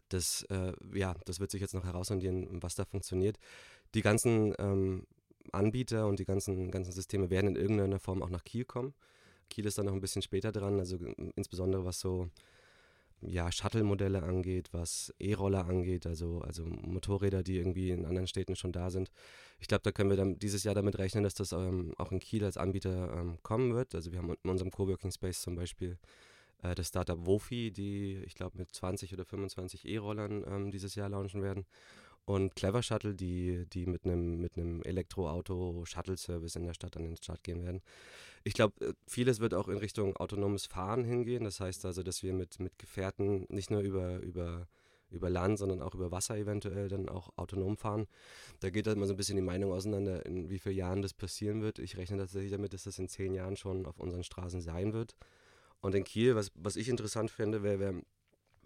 das, 0.10 0.44
äh, 0.50 0.74
ja, 0.94 1.16
das 1.26 1.40
wird 1.40 1.52
sich 1.52 1.62
jetzt 1.62 1.74
noch 1.74 1.86
herausfinden, 1.86 2.62
was 2.62 2.76
da 2.76 2.86
funktioniert. 2.86 3.38
Die 3.94 4.02
ganzen 4.02 4.54
ähm, 4.60 5.08
Anbieter 5.52 6.08
und 6.08 6.20
die 6.20 6.26
ganzen, 6.26 6.72
ganzen 6.72 6.92
Systeme 6.92 7.30
werden 7.30 7.52
in 7.52 7.56
irgendeiner 7.56 8.00
Form 8.00 8.22
auch 8.22 8.30
nach 8.30 8.44
Kiel 8.44 8.66
kommen. 8.66 8.94
Kiel 9.50 9.66
ist 9.66 9.78
dann 9.78 9.86
noch 9.86 9.94
ein 9.94 10.02
bisschen 10.02 10.24
später 10.24 10.52
dran, 10.52 10.80
also 10.80 10.98
insbesondere 11.36 11.86
was 11.86 12.00
so 12.00 12.30
ja, 13.22 13.52
Shuttle-Modelle 13.52 14.24
angeht, 14.24 14.70
was 14.72 15.14
E-Roller 15.20 15.66
angeht, 15.66 16.06
also, 16.06 16.42
also 16.42 16.66
Motorräder, 16.66 17.44
die 17.44 17.58
irgendwie 17.58 17.92
in 17.92 18.06
anderen 18.06 18.28
Städten 18.28 18.56
schon 18.56 18.72
da 18.72 18.90
sind. 18.90 19.10
Ich 19.60 19.68
glaube, 19.68 19.84
da 19.84 19.92
können 19.92 20.10
wir 20.10 20.18
dann 20.18 20.38
dieses 20.38 20.64
Jahr 20.64 20.76
damit 20.76 20.98
rechnen, 20.98 21.24
dass 21.24 21.34
das 21.34 21.52
ähm, 21.52 21.94
auch 21.98 22.12
in 22.12 22.20
Kiel 22.20 22.44
als 22.44 22.58
Anbieter 22.58 23.14
ähm, 23.14 23.38
kommen 23.42 23.74
wird. 23.74 23.96
Also 23.96 24.12
wir 24.12 24.20
haben 24.20 24.36
in 24.44 24.50
unserem 24.50 24.72
Coworking 24.72 25.12
Space 25.12 25.42
zum 25.42 25.56
Beispiel 25.56 25.98
äh, 26.62 26.76
das 26.76 26.90
Startup 26.90 27.26
Wofi, 27.26 27.72
die 27.72 28.22
ich 28.26 28.36
glaube 28.36 28.58
mit 28.58 28.72
20 28.74 29.14
oder 29.14 29.26
25 29.26 29.88
E-Rollern 29.88 30.44
ähm, 30.48 30.72
dieses 30.72 30.96
Jahr 30.96 31.10
launchen 31.10 31.42
werden 31.42 31.66
und 32.26 32.56
Clever 32.56 32.82
Shuttle, 32.82 33.14
die, 33.14 33.66
die 33.72 33.86
mit 33.86 34.06
einem 34.06 34.42
mit 34.42 34.58
Elektroauto-Shuttle-Service 34.58 36.56
in 36.56 36.64
der 36.66 36.74
Stadt 36.74 36.98
an 36.98 37.04
den 37.04 37.16
Start 37.16 37.44
gehen 37.44 37.64
werden. 37.64 37.82
Ich 38.48 38.54
glaube, 38.54 38.74
äh, 38.86 38.94
vieles 39.08 39.40
wird 39.40 39.56
auch 39.56 39.68
in 39.68 39.78
Richtung 39.78 40.16
autonomes 40.16 40.68
Fahren 40.68 41.04
hingehen. 41.04 41.44
Das 41.44 41.60
heißt 41.60 41.84
also, 41.86 42.04
dass 42.04 42.22
wir 42.22 42.32
mit, 42.32 42.60
mit 42.60 42.78
Gefährten 42.78 43.46
nicht 43.50 43.72
nur 43.72 43.82
über, 43.82 44.20
über, 44.20 44.68
über 45.10 45.32
Land, 45.32 45.58
sondern 45.58 45.82
auch 45.82 45.96
über 45.96 46.12
Wasser 46.12 46.38
eventuell 46.38 46.88
dann 46.88 47.10
auch 47.10 47.32
autonom 47.38 47.76
fahren. 47.76 48.06
Da 48.60 48.70
geht 48.70 48.86
halt 48.88 48.98
mal 48.98 49.08
so 49.08 49.14
ein 49.14 49.18
bisschen 49.18 49.36
die 49.36 49.42
Meinung 49.42 49.72
auseinander, 49.72 50.26
in 50.28 50.50
wie 50.50 50.60
vielen 50.60 50.76
Jahren 50.76 51.02
das 51.02 51.14
passieren 51.14 51.64
wird. 51.64 51.80
Ich 51.80 51.98
rechne 51.98 52.18
tatsächlich 52.18 52.52
damit, 52.52 52.74
dass 52.74 52.84
das 52.84 53.00
in 53.00 53.10
zehn 53.10 53.34
Jahren 53.34 53.56
schon 53.56 53.88
auf 53.88 54.00
unseren 54.00 54.24
Straßen 54.24 54.62
sein 54.62 54.94
wird. 54.94 55.16
Und 55.82 55.96
in 55.96 56.04
Kiel, 56.04 56.36
was, 56.36 56.52
was 56.54 56.76
ich 56.76 56.88
interessant 56.88 57.32
fände, 57.32 57.64
wäre 57.64 57.80
wär 57.80 58.02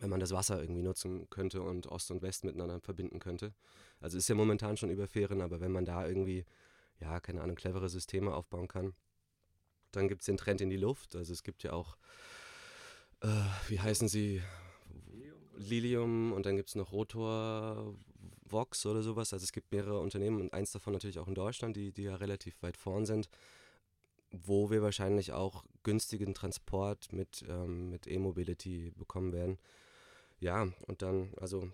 wenn 0.01 0.09
man 0.09 0.19
das 0.19 0.31
Wasser 0.31 0.61
irgendwie 0.61 0.81
nutzen 0.81 1.29
könnte 1.29 1.61
und 1.61 1.87
Ost 1.87 2.09
und 2.11 2.21
West 2.21 2.45
miteinander 2.45 2.79
verbinden 2.79 3.19
könnte. 3.19 3.53
Also 3.99 4.17
ist 4.17 4.29
ja 4.29 4.35
momentan 4.35 4.77
schon 4.77 4.89
über 4.89 5.07
Fähren, 5.07 5.41
aber 5.41 5.59
wenn 5.59 5.71
man 5.71 5.85
da 5.85 6.07
irgendwie, 6.07 6.45
ja, 6.99 7.19
keine 7.19 7.41
Ahnung, 7.41 7.57
clevere 7.57 7.89
Systeme 7.89 8.33
aufbauen 8.33 8.67
kann, 8.67 8.93
dann 9.91 10.07
gibt 10.07 10.21
es 10.21 10.25
den 10.25 10.37
Trend 10.37 10.61
in 10.61 10.69
die 10.69 10.77
Luft. 10.77 11.15
Also 11.15 11.33
es 11.33 11.43
gibt 11.43 11.63
ja 11.63 11.73
auch, 11.73 11.97
äh, 13.21 13.27
wie 13.67 13.79
heißen 13.79 14.07
sie? 14.07 14.41
Lilium 15.55 16.31
und 16.31 16.45
dann 16.45 16.55
gibt 16.55 16.69
es 16.69 16.75
noch 16.75 16.93
Rotor, 16.93 17.93
Vox 18.45 18.85
oder 18.85 19.03
sowas. 19.03 19.33
Also 19.33 19.43
es 19.43 19.51
gibt 19.51 19.73
mehrere 19.73 19.99
Unternehmen 19.99 20.39
und 20.39 20.53
eins 20.53 20.71
davon 20.71 20.93
natürlich 20.93 21.19
auch 21.19 21.27
in 21.27 21.35
Deutschland, 21.35 21.75
die, 21.75 21.91
die 21.91 22.03
ja 22.03 22.15
relativ 22.15 22.61
weit 22.61 22.77
vorn 22.77 23.05
sind, 23.05 23.29
wo 24.31 24.71
wir 24.71 24.81
wahrscheinlich 24.81 25.33
auch 25.33 25.65
günstigen 25.83 26.33
Transport 26.33 27.11
mit, 27.11 27.43
ähm, 27.49 27.89
mit 27.89 28.07
E-Mobility 28.07 28.93
bekommen 28.95 29.33
werden 29.33 29.59
ja, 30.39 30.67
und 30.87 31.01
dann, 31.01 31.33
also 31.39 31.69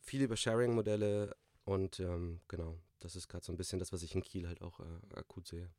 viel 0.00 0.22
über 0.22 0.36
Sharing-Modelle 0.36 1.34
und 1.64 2.00
ähm, 2.00 2.40
genau, 2.48 2.78
das 3.00 3.16
ist 3.16 3.28
gerade 3.28 3.44
so 3.44 3.52
ein 3.52 3.56
bisschen 3.56 3.78
das, 3.78 3.92
was 3.92 4.02
ich 4.02 4.14
in 4.14 4.22
Kiel 4.22 4.46
halt 4.46 4.62
auch 4.62 4.80
äh, 4.80 5.14
akut 5.14 5.48
sehe. 5.48 5.70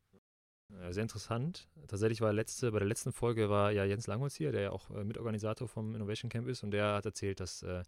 Sehr 0.91 1.01
interessant. 1.01 1.67
Tatsächlich 1.88 2.21
war 2.21 2.31
letzte, 2.31 2.71
bei 2.71 2.79
der 2.79 2.88
letzten 2.88 3.11
Folge 3.11 3.49
war 3.49 3.71
ja 3.71 3.85
Jens 3.85 4.05
Langholz 4.05 4.35
hier, 4.35 4.51
der 4.51 4.61
ja 4.61 4.71
auch 4.71 4.89
äh, 4.91 5.03
Mitorganisator 5.03 5.67
vom 5.67 5.95
Innovation 5.95 6.29
Camp 6.29 6.47
ist 6.47 6.63
und 6.63 6.71
der 6.71 6.93
hat 6.93 7.05
erzählt, 7.05 7.39
dass 7.39 7.63
äh, 7.63 7.83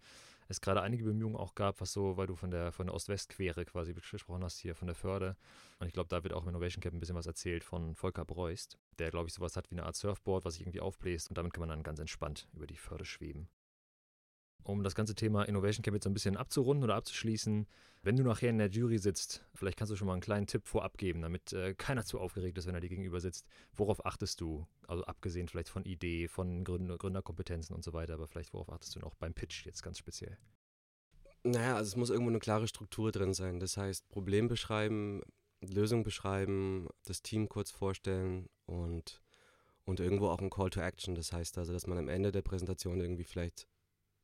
es 0.47 0.61
gerade 0.61 0.81
einige 0.81 1.03
Bemühungen 1.03 1.35
auch 1.35 1.53
gab, 1.53 1.79
was 1.79 1.93
so, 1.93 2.17
weil 2.17 2.25
du 2.27 2.35
von 2.35 2.49
der 2.49 2.71
von 2.71 2.87
der 2.87 2.95
Ost-West-Quere 2.95 3.65
quasi 3.65 3.93
gesprochen 3.93 4.43
hast 4.43 4.57
hier, 4.57 4.73
von 4.75 4.87
der 4.87 4.95
Förde. 4.95 5.35
Und 5.79 5.87
ich 5.87 5.93
glaube, 5.93 6.09
da 6.09 6.23
wird 6.23 6.33
auch 6.33 6.41
im 6.43 6.49
Innovation 6.49 6.81
Camp 6.81 6.95
ein 6.95 6.99
bisschen 6.99 7.15
was 7.15 7.27
erzählt 7.27 7.63
von 7.63 7.95
Volker 7.95 8.25
Breust, 8.25 8.79
der, 8.97 9.11
glaube 9.11 9.27
ich, 9.27 9.33
sowas 9.33 9.55
hat 9.55 9.69
wie 9.69 9.75
eine 9.75 9.85
Art 9.85 9.95
Surfboard, 9.95 10.43
was 10.43 10.55
sich 10.55 10.63
irgendwie 10.63 10.81
aufbläst 10.81 11.29
und 11.29 11.37
damit 11.37 11.53
kann 11.53 11.61
man 11.61 11.69
dann 11.69 11.83
ganz 11.83 11.99
entspannt 11.99 12.47
über 12.53 12.65
die 12.67 12.77
Förde 12.77 13.05
schweben. 13.05 13.47
Um 14.63 14.83
das 14.83 14.95
ganze 14.95 15.15
Thema 15.15 15.43
Innovation 15.43 15.83
Camp 15.83 15.95
jetzt 15.95 16.03
so 16.03 16.09
ein 16.09 16.13
bisschen 16.13 16.37
abzurunden 16.37 16.83
oder 16.83 16.95
abzuschließen, 16.95 17.67
wenn 18.03 18.15
du 18.15 18.23
nachher 18.23 18.49
in 18.49 18.57
der 18.57 18.69
Jury 18.69 18.97
sitzt, 18.97 19.45
vielleicht 19.53 19.77
kannst 19.77 19.91
du 19.91 19.95
schon 19.95 20.07
mal 20.07 20.13
einen 20.13 20.21
kleinen 20.21 20.47
Tipp 20.47 20.67
vorab 20.67 20.97
geben, 20.97 21.21
damit 21.21 21.53
äh, 21.53 21.75
keiner 21.75 22.03
zu 22.03 22.19
aufgeregt 22.19 22.57
ist, 22.57 22.65
wenn 22.65 22.73
er 22.73 22.81
dir 22.81 22.89
gegenüber 22.89 23.19
sitzt. 23.19 23.45
Worauf 23.73 24.05
achtest 24.05 24.41
du? 24.41 24.65
Also 24.87 25.03
abgesehen 25.03 25.47
vielleicht 25.47 25.69
von 25.69 25.83
Idee, 25.85 26.27
von 26.27 26.63
Gründer, 26.63 26.97
Gründerkompetenzen 26.97 27.75
und 27.75 27.83
so 27.83 27.93
weiter, 27.93 28.15
aber 28.15 28.27
vielleicht 28.27 28.53
worauf 28.53 28.71
achtest 28.71 28.95
du 28.95 28.99
noch 28.99 29.13
beim 29.15 29.33
Pitch 29.33 29.65
jetzt 29.65 29.83
ganz 29.83 29.99
speziell? 29.99 30.37
Naja, 31.43 31.75
also 31.75 31.89
es 31.89 31.95
muss 31.95 32.09
irgendwo 32.09 32.29
eine 32.29 32.39
klare 32.39 32.67
Struktur 32.67 33.11
drin 33.11 33.33
sein. 33.33 33.59
Das 33.59 33.77
heißt, 33.77 34.09
Problem 34.09 34.47
beschreiben, 34.47 35.21
Lösung 35.61 36.03
beschreiben, 36.03 36.87
das 37.05 37.21
Team 37.21 37.49
kurz 37.49 37.71
vorstellen 37.71 38.49
und, 38.65 39.21
und 39.85 39.99
irgendwo 39.99 40.27
auch 40.29 40.39
ein 40.39 40.49
Call 40.49 40.69
to 40.71 40.81
Action. 40.81 41.15
Das 41.15 41.31
heißt 41.31 41.57
also, 41.57 41.71
dass 41.71 41.87
man 41.87 41.97
am 41.97 42.09
Ende 42.09 42.31
der 42.31 42.41
Präsentation 42.41 42.99
irgendwie 42.99 43.23
vielleicht 43.23 43.67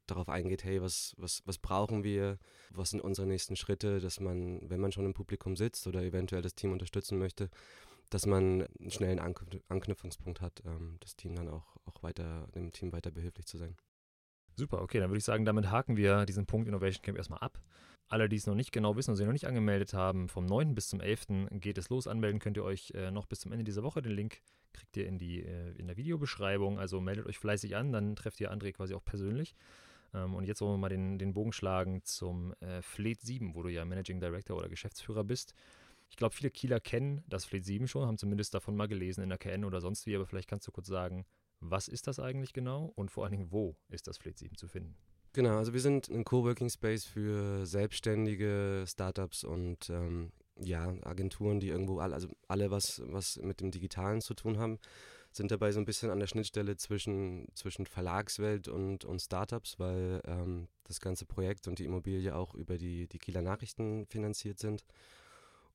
darauf 0.07 0.29
eingeht, 0.29 0.63
hey, 0.63 0.81
was, 0.81 1.13
was, 1.17 1.41
was 1.45 1.57
brauchen 1.57 2.03
wir, 2.03 2.37
was 2.71 2.91
sind 2.91 3.01
unsere 3.01 3.27
nächsten 3.27 3.55
Schritte, 3.55 3.99
dass 3.99 4.19
man, 4.19 4.59
wenn 4.69 4.79
man 4.79 4.91
schon 4.91 5.05
im 5.05 5.13
Publikum 5.13 5.55
sitzt 5.55 5.87
oder 5.87 6.01
eventuell 6.03 6.41
das 6.41 6.55
Team 6.55 6.71
unterstützen 6.71 7.17
möchte, 7.17 7.49
dass 8.09 8.25
man 8.25 8.67
einen 8.79 8.91
schnellen 8.91 9.19
Anknüpfungspunkt 9.19 10.41
hat, 10.41 10.63
ähm, 10.65 10.97
das 11.01 11.15
Team 11.15 11.35
dann 11.35 11.49
auch, 11.49 11.77
auch 11.85 12.03
weiter, 12.03 12.47
dem 12.55 12.71
Team 12.71 12.93
weiter 12.93 13.11
behilflich 13.11 13.45
zu 13.45 13.57
sein. 13.57 13.75
Super, 14.55 14.81
okay, 14.81 14.99
dann 14.99 15.09
würde 15.09 15.19
ich 15.19 15.23
sagen, 15.23 15.45
damit 15.45 15.69
haken 15.69 15.97
wir 15.97 16.25
diesen 16.25 16.47
Punkt 16.47 16.67
Innovation 16.67 17.03
Camp 17.03 17.17
erstmal 17.17 17.39
ab. 17.39 17.61
Alle, 18.09 18.29
die 18.29 18.37
es 18.37 18.47
noch 18.47 18.55
nicht 18.55 18.71
genau 18.71 18.95
wissen 18.95 19.11
und 19.11 19.17
sich 19.17 19.25
noch 19.25 19.33
nicht 19.33 19.47
angemeldet 19.47 19.93
haben, 19.93 20.29
vom 20.29 20.45
9. 20.45 20.73
bis 20.73 20.87
zum 20.87 21.01
11. 21.01 21.49
geht 21.51 21.77
es 21.77 21.89
los. 21.89 22.07
Anmelden 22.07 22.39
könnt 22.39 22.57
ihr 22.57 22.63
euch 22.63 22.91
äh, 22.95 23.11
noch 23.11 23.25
bis 23.25 23.41
zum 23.41 23.51
Ende 23.51 23.65
dieser 23.65 23.83
Woche. 23.83 24.01
Den 24.01 24.13
Link 24.13 24.41
kriegt 24.73 24.95
ihr 24.95 25.05
in, 25.05 25.17
die, 25.19 25.43
äh, 25.43 25.73
in 25.77 25.87
der 25.87 25.97
Videobeschreibung. 25.97 26.79
Also 26.79 27.01
meldet 27.01 27.25
euch 27.25 27.37
fleißig 27.37 27.75
an, 27.75 27.91
dann 27.91 28.15
trefft 28.15 28.39
ihr 28.39 28.51
André 28.51 28.71
quasi 28.71 28.93
auch 28.93 29.03
persönlich. 29.03 29.55
Ähm, 30.13 30.35
und 30.35 30.45
jetzt 30.45 30.61
wollen 30.61 30.73
wir 30.73 30.77
mal 30.77 30.89
den, 30.89 31.17
den 31.17 31.33
Bogen 31.33 31.51
schlagen 31.51 32.03
zum 32.03 32.53
äh, 32.59 32.81
Fleet 32.81 33.21
7, 33.21 33.55
wo 33.55 33.63
du 33.63 33.69
ja 33.69 33.85
Managing 33.85 34.19
Director 34.19 34.57
oder 34.57 34.69
Geschäftsführer 34.69 35.23
bist. 35.23 35.53
Ich 36.09 36.15
glaube, 36.15 36.33
viele 36.33 36.51
Kieler 36.51 36.79
kennen 36.79 37.23
das 37.27 37.45
Fleet 37.45 37.65
7 37.65 37.87
schon, 37.87 38.07
haben 38.07 38.17
zumindest 38.17 38.53
davon 38.53 38.75
mal 38.75 38.87
gelesen 38.87 39.23
in 39.23 39.29
der 39.29 39.37
KN 39.37 39.65
oder 39.65 39.81
sonst 39.81 40.05
wie, 40.05 40.15
aber 40.15 40.25
vielleicht 40.25 40.49
kannst 40.49 40.67
du 40.67 40.71
kurz 40.71 40.87
sagen, 40.87 41.25
was 41.59 41.87
ist 41.87 42.07
das 42.07 42.19
eigentlich 42.19 42.53
genau 42.53 42.91
und 42.95 43.11
vor 43.11 43.23
allen 43.23 43.31
Dingen, 43.31 43.51
wo 43.51 43.75
ist 43.89 44.07
das 44.07 44.17
Fleet 44.17 44.37
7 44.37 44.55
zu 44.55 44.67
finden? 44.67 44.95
Genau, 45.33 45.57
also 45.57 45.73
wir 45.73 45.81
sind 45.81 46.07
ein 46.09 46.23
Coworking 46.23 46.69
Space 46.69 47.05
für 47.05 47.65
selbstständige 47.65 48.85
Startups 48.87 49.43
und 49.43 49.89
ähm, 49.89 50.31
ja, 50.59 50.95
Agenturen, 51.03 51.59
die 51.59 51.67
irgendwo 51.67 51.99
alle, 51.99 52.15
also 52.15 52.29
alle 52.47 52.71
was, 52.71 53.01
was 53.05 53.37
mit 53.37 53.61
dem 53.61 53.69
Digitalen 53.71 54.21
zu 54.21 54.33
tun 54.33 54.57
haben 54.57 54.79
sind 55.31 55.51
dabei 55.51 55.71
so 55.71 55.79
ein 55.79 55.85
bisschen 55.85 56.09
an 56.09 56.19
der 56.19 56.27
Schnittstelle 56.27 56.77
zwischen, 56.77 57.47
zwischen 57.53 57.85
Verlagswelt 57.85 58.67
und, 58.67 59.05
und 59.05 59.21
Startups, 59.21 59.79
weil 59.79 60.21
ähm, 60.25 60.67
das 60.83 61.01
ganze 61.01 61.25
Projekt 61.25 61.67
und 61.67 61.79
die 61.79 61.85
Immobilie 61.85 62.35
auch 62.35 62.53
über 62.55 62.77
die, 62.77 63.07
die 63.07 63.19
Kieler 63.19 63.41
Nachrichten 63.41 64.05
finanziert 64.07 64.59
sind. 64.59 64.83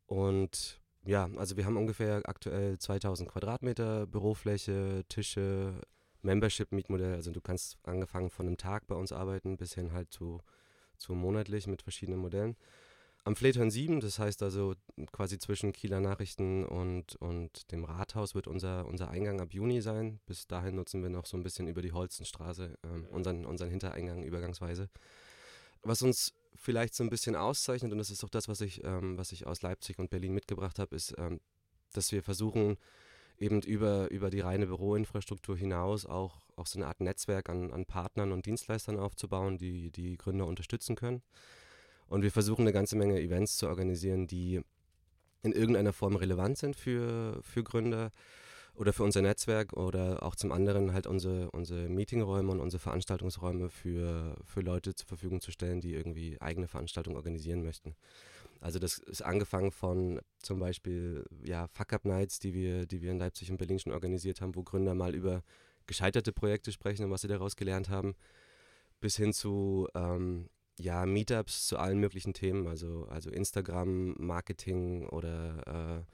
Und 0.06 0.80
ja, 1.04 1.28
also 1.37 1.56
wir 1.56 1.64
haben 1.64 1.76
ungefähr 1.76 2.23
aktuell 2.25 2.78
2000 2.78 3.28
Quadratmeter 3.28 4.06
Bürofläche, 4.06 5.04
Tische, 5.09 5.80
Membership-Mietmodell. 6.23 7.14
Also 7.14 7.30
du 7.30 7.40
kannst 7.40 7.78
angefangen 7.85 8.30
von 8.30 8.47
einem 8.47 8.56
Tag 8.56 8.87
bei 8.87 8.94
uns 8.94 9.12
arbeiten 9.12 9.56
bis 9.56 9.75
hin 9.75 9.92
halt 9.92 10.12
zu, 10.12 10.40
zu 10.97 11.14
monatlich 11.14 11.66
mit 11.66 11.82
verschiedenen 11.82 12.21
Modellen 12.21 12.56
am 13.24 13.36
Fleetern 13.36 13.70
7, 13.70 14.00
das 14.00 14.18
heißt 14.18 14.42
also 14.42 14.74
quasi 15.12 15.38
zwischen 15.38 15.72
Kieler 15.72 16.00
Nachrichten 16.00 16.64
und, 16.64 17.14
und 17.16 17.70
dem 17.70 17.84
Rathaus 17.84 18.34
wird 18.34 18.48
unser, 18.48 18.86
unser 18.86 19.10
Eingang 19.10 19.40
ab 19.40 19.52
Juni 19.52 19.80
sein. 19.80 20.20
Bis 20.26 20.48
dahin 20.48 20.74
nutzen 20.74 21.02
wir 21.02 21.10
noch 21.10 21.26
so 21.26 21.36
ein 21.36 21.44
bisschen 21.44 21.68
über 21.68 21.82
die 21.82 21.92
Holzenstraße 21.92 22.76
ähm, 22.82 23.06
unseren, 23.10 23.44
unseren 23.44 23.70
Hintereingang 23.70 24.24
übergangsweise. 24.24 24.88
Was 25.82 26.02
uns 26.02 26.34
vielleicht 26.56 26.94
so 26.94 27.04
ein 27.04 27.10
bisschen 27.10 27.36
auszeichnet, 27.36 27.92
und 27.92 27.98
das 27.98 28.10
ist 28.10 28.24
auch 28.24 28.28
das, 28.28 28.48
was 28.48 28.60
ich, 28.60 28.82
ähm, 28.84 29.16
was 29.16 29.30
ich 29.32 29.46
aus 29.46 29.62
Leipzig 29.62 29.98
und 29.98 30.10
Berlin 30.10 30.34
mitgebracht 30.34 30.80
habe, 30.80 30.94
ist, 30.96 31.14
ähm, 31.16 31.40
dass 31.92 32.10
wir 32.10 32.22
versuchen, 32.24 32.76
eben 33.38 33.60
über, 33.62 34.10
über 34.10 34.30
die 34.30 34.40
reine 34.40 34.66
Büroinfrastruktur 34.66 35.56
hinaus 35.56 36.06
auch, 36.06 36.40
auch 36.56 36.66
so 36.66 36.78
eine 36.78 36.86
Art 36.86 37.00
Netzwerk 37.00 37.48
an, 37.48 37.72
an 37.72 37.86
Partnern 37.86 38.32
und 38.32 38.46
Dienstleistern 38.46 38.98
aufzubauen, 38.98 39.58
die 39.58 39.90
die 39.90 40.16
Gründer 40.16 40.46
unterstützen 40.46 40.96
können. 40.96 41.22
Und 42.12 42.21
wir 42.21 42.31
versuchen 42.31 42.61
eine 42.61 42.75
ganze 42.75 42.95
Menge 42.95 43.19
Events 43.23 43.57
zu 43.57 43.69
organisieren, 43.69 44.26
die 44.26 44.61
in 45.42 45.52
irgendeiner 45.52 45.95
Form 45.95 46.14
relevant 46.14 46.59
sind 46.59 46.76
für, 46.76 47.40
für 47.42 47.64
Gründer 47.64 48.11
oder 48.75 48.92
für 48.92 49.02
unser 49.02 49.23
Netzwerk 49.23 49.73
oder 49.73 50.23
auch 50.23 50.37
zum 50.37 50.52
anderen 50.52 50.92
halt 50.92 51.07
unsere, 51.07 51.50
unsere 51.52 51.88
Meetingräume 51.88 52.52
und 52.52 52.61
unsere 52.61 52.83
Veranstaltungsräume 52.83 53.71
für, 53.71 54.37
für 54.45 54.61
Leute 54.61 54.95
zur 54.95 55.09
Verfügung 55.09 55.40
zu 55.40 55.52
stellen, 55.52 55.81
die 55.81 55.95
irgendwie 55.95 56.38
eigene 56.38 56.69
Veranstaltungen 56.69 57.16
organisieren 57.16 57.62
möchten. 57.62 57.97
Also 58.61 58.78
das 58.78 58.99
ist 58.99 59.23
angefangen 59.23 59.71
von 59.71 60.21
zum 60.42 60.59
Beispiel 60.59 61.25
ja, 61.42 61.66
Fuck-Up-Nights, 61.69 62.40
die 62.40 62.52
wir, 62.52 62.85
die 62.85 63.00
wir 63.00 63.11
in 63.11 63.19
Leipzig 63.19 63.50
und 63.50 63.57
Berlin 63.57 63.78
schon 63.78 63.95
organisiert 63.95 64.42
haben, 64.42 64.54
wo 64.54 64.62
Gründer 64.62 64.95
mal 64.95 65.14
über 65.14 65.42
gescheiterte 65.87 66.33
Projekte 66.33 66.73
sprechen 66.73 67.07
und 67.07 67.11
was 67.11 67.23
sie 67.23 67.28
daraus 67.28 67.57
gelernt 67.57 67.88
haben, 67.88 68.16
bis 69.00 69.16
hin 69.16 69.33
zu 69.33 69.88
ähm, 69.95 70.50
ja, 70.78 71.06
Meetups 71.06 71.66
zu 71.66 71.78
allen 71.78 71.98
möglichen 71.98 72.34
Themen, 72.34 72.66
also, 72.66 73.06
also 73.10 73.30
Instagram, 73.30 74.14
Marketing 74.18 75.06
oder 75.08 76.04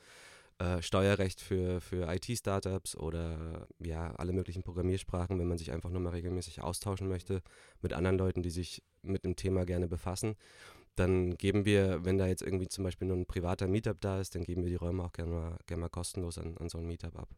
äh, 0.58 0.64
äh, 0.64 0.82
Steuerrecht 0.82 1.40
für, 1.40 1.80
für 1.80 2.12
IT-Startups 2.12 2.96
oder 2.96 3.68
ja, 3.78 4.12
alle 4.16 4.32
möglichen 4.32 4.62
Programmiersprachen, 4.62 5.38
wenn 5.38 5.46
man 5.46 5.58
sich 5.58 5.70
einfach 5.72 5.90
nur 5.90 6.00
mal 6.00 6.10
regelmäßig 6.10 6.62
austauschen 6.62 7.08
möchte 7.08 7.42
mit 7.80 7.92
anderen 7.92 8.18
Leuten, 8.18 8.42
die 8.42 8.50
sich 8.50 8.82
mit 9.02 9.24
dem 9.24 9.36
Thema 9.36 9.64
gerne 9.64 9.86
befassen. 9.86 10.34
Dann 10.96 11.36
geben 11.36 11.64
wir, 11.64 12.04
wenn 12.04 12.18
da 12.18 12.26
jetzt 12.26 12.42
irgendwie 12.42 12.66
zum 12.68 12.82
Beispiel 12.82 13.06
nur 13.06 13.16
ein 13.16 13.26
privater 13.26 13.68
Meetup 13.68 14.00
da 14.00 14.20
ist, 14.20 14.34
dann 14.34 14.42
geben 14.42 14.64
wir 14.64 14.70
die 14.70 14.74
Räume 14.74 15.04
auch 15.04 15.12
gerne 15.12 15.30
mal, 15.30 15.58
gerne 15.66 15.82
mal 15.82 15.88
kostenlos 15.90 16.38
an, 16.38 16.56
an 16.58 16.68
so 16.68 16.78
ein 16.78 16.86
Meetup 16.86 17.16
ab. 17.16 17.28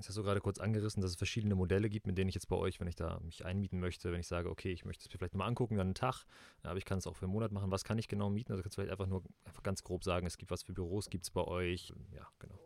Jetzt 0.00 0.08
hast 0.08 0.16
du 0.16 0.22
gerade 0.22 0.40
kurz 0.40 0.58
angerissen, 0.58 1.02
dass 1.02 1.10
es 1.10 1.16
verschiedene 1.18 1.54
Modelle 1.54 1.90
gibt, 1.90 2.06
mit 2.06 2.16
denen 2.16 2.30
ich 2.30 2.34
jetzt 2.34 2.48
bei 2.48 2.56
euch, 2.56 2.80
wenn 2.80 2.86
ich 2.86 2.96
da 2.96 3.20
mich 3.20 3.44
einmieten 3.44 3.80
möchte, 3.80 4.10
wenn 4.10 4.20
ich 4.20 4.26
sage, 4.26 4.48
okay, 4.48 4.72
ich 4.72 4.86
möchte 4.86 5.04
es 5.04 5.12
mir 5.12 5.18
vielleicht 5.18 5.34
mal 5.34 5.44
angucken, 5.44 5.76
dann 5.76 5.88
einen 5.88 5.94
Tag, 5.94 6.24
aber 6.62 6.78
ich 6.78 6.86
kann 6.86 6.96
es 6.96 7.06
auch 7.06 7.16
für 7.16 7.26
einen 7.26 7.34
Monat 7.34 7.52
machen. 7.52 7.70
Was 7.70 7.84
kann 7.84 7.98
ich 7.98 8.08
genau 8.08 8.30
mieten? 8.30 8.50
Also 8.50 8.62
kannst 8.62 8.78
du 8.78 8.80
vielleicht 8.80 8.92
einfach 8.92 9.08
nur 9.08 9.22
einfach 9.44 9.62
ganz 9.62 9.84
grob 9.84 10.02
sagen, 10.02 10.26
es 10.26 10.38
gibt 10.38 10.50
was 10.50 10.62
für 10.62 10.72
Büros, 10.72 11.10
gibt 11.10 11.24
es 11.26 11.30
bei 11.30 11.44
euch? 11.44 11.92
Ja, 12.16 12.26
genau. 12.38 12.58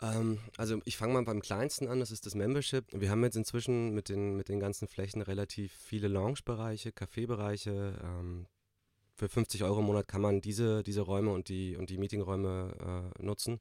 Ähm, 0.00 0.38
also 0.56 0.80
ich 0.86 0.96
fange 0.96 1.12
mal 1.12 1.22
beim 1.22 1.42
kleinsten 1.42 1.86
an, 1.86 2.00
das 2.00 2.12
ist 2.12 2.24
das 2.24 2.34
Membership. 2.34 2.86
Wir 2.92 3.10
haben 3.10 3.22
jetzt 3.24 3.36
inzwischen 3.36 3.92
mit 3.92 4.08
den, 4.08 4.36
mit 4.36 4.48
den 4.48 4.58
ganzen 4.58 4.88
Flächen 4.88 5.20
relativ 5.20 5.74
viele 5.74 6.08
Lounge-Bereiche, 6.08 6.92
Café-Bereiche. 6.92 8.00
Ähm, 8.02 8.46
für 9.16 9.28
50 9.28 9.64
Euro 9.64 9.80
im 9.80 9.84
Monat 9.84 10.08
kann 10.08 10.22
man 10.22 10.40
diese, 10.40 10.82
diese 10.82 11.02
Räume 11.02 11.30
und 11.30 11.50
die, 11.50 11.76
und 11.76 11.90
die 11.90 11.98
Meetingräume 11.98 13.12
äh, 13.18 13.22
nutzen. 13.22 13.60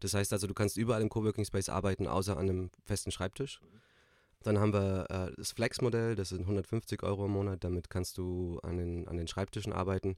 Das 0.00 0.14
heißt 0.14 0.32
also, 0.32 0.46
du 0.46 0.54
kannst 0.54 0.76
überall 0.76 1.02
im 1.02 1.08
Coworking 1.08 1.44
Space 1.44 1.68
arbeiten, 1.68 2.06
außer 2.06 2.36
an 2.36 2.48
einem 2.48 2.70
festen 2.84 3.10
Schreibtisch. 3.10 3.60
Dann 4.42 4.58
haben 4.58 4.72
wir 4.72 5.06
äh, 5.10 5.32
das 5.36 5.52
Flex-Modell, 5.52 6.14
das 6.14 6.30
sind 6.30 6.40
150 6.40 7.02
Euro 7.02 7.26
im 7.26 7.32
Monat. 7.32 7.62
Damit 7.62 7.90
kannst 7.90 8.16
du 8.16 8.58
an 8.62 8.78
den, 8.78 9.06
an 9.06 9.18
den 9.18 9.28
Schreibtischen 9.28 9.72
arbeiten 9.72 10.16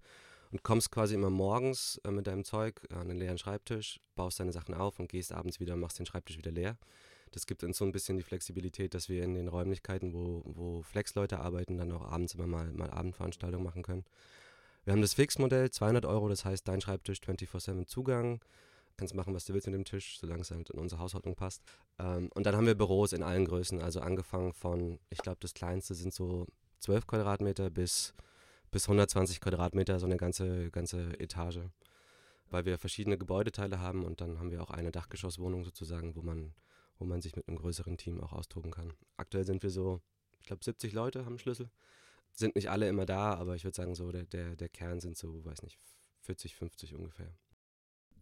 und 0.53 0.62
kommst 0.62 0.93
quasi 0.93 1.15
immer 1.15 1.31
morgens 1.31 2.01
äh, 2.05 2.11
mit 2.12 2.29
deinem 2.29 2.45
Zeug 2.45 2.81
an 2.95 3.09
den 3.09 3.19
leeren 3.19 3.39
Schreibtisch, 3.39 4.01
baust 4.15 4.39
deine 4.39 4.53
Sachen 4.53 4.75
auf 4.75 5.01
und 5.01 5.09
gehst 5.09 5.33
abends 5.33 5.59
wieder 5.59 5.75
und 5.75 5.81
machst 5.81 5.99
den 5.99 6.07
Schreibtisch 6.07 6.39
wieder 6.39 6.53
leer. 6.53 6.79
Das 7.33 7.47
gibt 7.47 7.65
uns 7.65 7.79
so 7.79 7.85
ein 7.85 7.93
bisschen 7.93 8.19
die 8.19 8.23
Flexibilität, 8.23 8.95
dass 8.95 9.09
wir 9.09 9.25
in 9.25 9.35
den 9.35 9.49
Räumlichkeiten, 9.49 10.12
wo, 10.12 10.43
wo 10.45 10.83
Flex-Leute 10.83 11.41
arbeiten, 11.41 11.79
dann 11.79 11.91
auch 11.91 12.12
abends 12.12 12.35
immer 12.35 12.47
mal, 12.47 12.71
mal 12.73 12.91
Abendveranstaltungen 12.91 13.65
machen 13.65 13.83
können. 13.83 14.05
Wir 14.85 14.93
haben 14.93 15.01
das 15.01 15.15
Fix-Modell, 15.15 15.71
200 15.71 16.05
Euro, 16.05 16.29
das 16.29 16.45
heißt 16.45 16.69
dein 16.69 16.81
Schreibtisch 16.81 17.19
24-7 17.21 17.87
Zugang 17.87 18.41
kannst 18.97 19.15
machen, 19.15 19.35
was 19.35 19.45
du 19.45 19.55
willst 19.55 19.67
mit 19.67 19.75
dem 19.75 19.85
Tisch, 19.85 20.19
solange 20.19 20.43
es 20.43 20.51
halt 20.51 20.71
in 20.71 20.79
unsere 20.79 21.01
Haushaltung 21.01 21.35
passt. 21.35 21.63
Ähm, 21.99 22.31
und 22.35 22.47
dann 22.47 22.57
haben 22.57 22.67
wir 22.67 22.75
Büros 22.75 23.13
in 23.13 23.23
allen 23.23 23.45
Größen, 23.45 23.81
also 23.81 24.01
angefangen 24.01 24.53
von, 24.53 24.99
ich 25.11 25.19
glaube, 25.19 25.39
das 25.41 25.55
kleinste 25.55 25.95
sind 25.95 26.13
so 26.13 26.47
12 26.81 27.07
Quadratmeter 27.07 27.71
bis, 27.71 28.15
bis 28.71 28.85
120 28.85 29.41
Quadratmeter, 29.41 29.99
so 29.99 30.07
eine 30.07 30.17
ganze, 30.17 30.71
ganze 30.71 31.19
Etage. 31.21 31.61
Weil 32.51 32.65
wir 32.67 32.79
verschiedene 32.79 33.17
Gebäudeteile 33.17 33.81
haben 33.81 34.05
und 34.05 34.21
dann 34.21 34.39
haben 34.39 34.51
wir 34.51 34.63
auch 34.63 34.71
eine 34.71 34.93
Dachgeschosswohnung 34.93 35.65
sozusagen, 35.65 36.15
wo 36.17 36.23
man, 36.23 36.53
wo 36.99 37.05
man 37.05 37.23
sich 37.23 37.35
mit 37.35 37.49
einem 37.49 37.57
größeren 37.57 37.97
Team 37.97 38.21
auch 38.21 38.33
austoben 38.33 38.71
kann. 38.71 38.93
Aktuell 39.17 39.45
sind 39.45 39.63
wir 39.63 39.71
so, 39.71 40.01
ich 40.41 40.47
glaube, 40.47 40.65
70 40.65 40.93
Leute 40.93 41.25
haben 41.25 41.39
Schlüssel. 41.39 41.71
Sind 42.35 42.57
nicht 42.57 42.71
alle 42.71 42.89
immer 42.89 43.07
da, 43.07 43.35
aber 43.35 43.57
ich 43.57 43.65
würde 43.65 43.77
sagen, 43.77 43.95
so 43.95 44.11
der, 44.11 44.25
der, 44.25 44.57
der 44.57 44.69
Kern 44.69 45.01
sind 45.01 45.17
so, 45.17 45.45
weiß 45.45 45.63
nicht, 45.63 45.79
40, 46.23 46.55
50 46.55 46.95
ungefähr. 46.95 47.33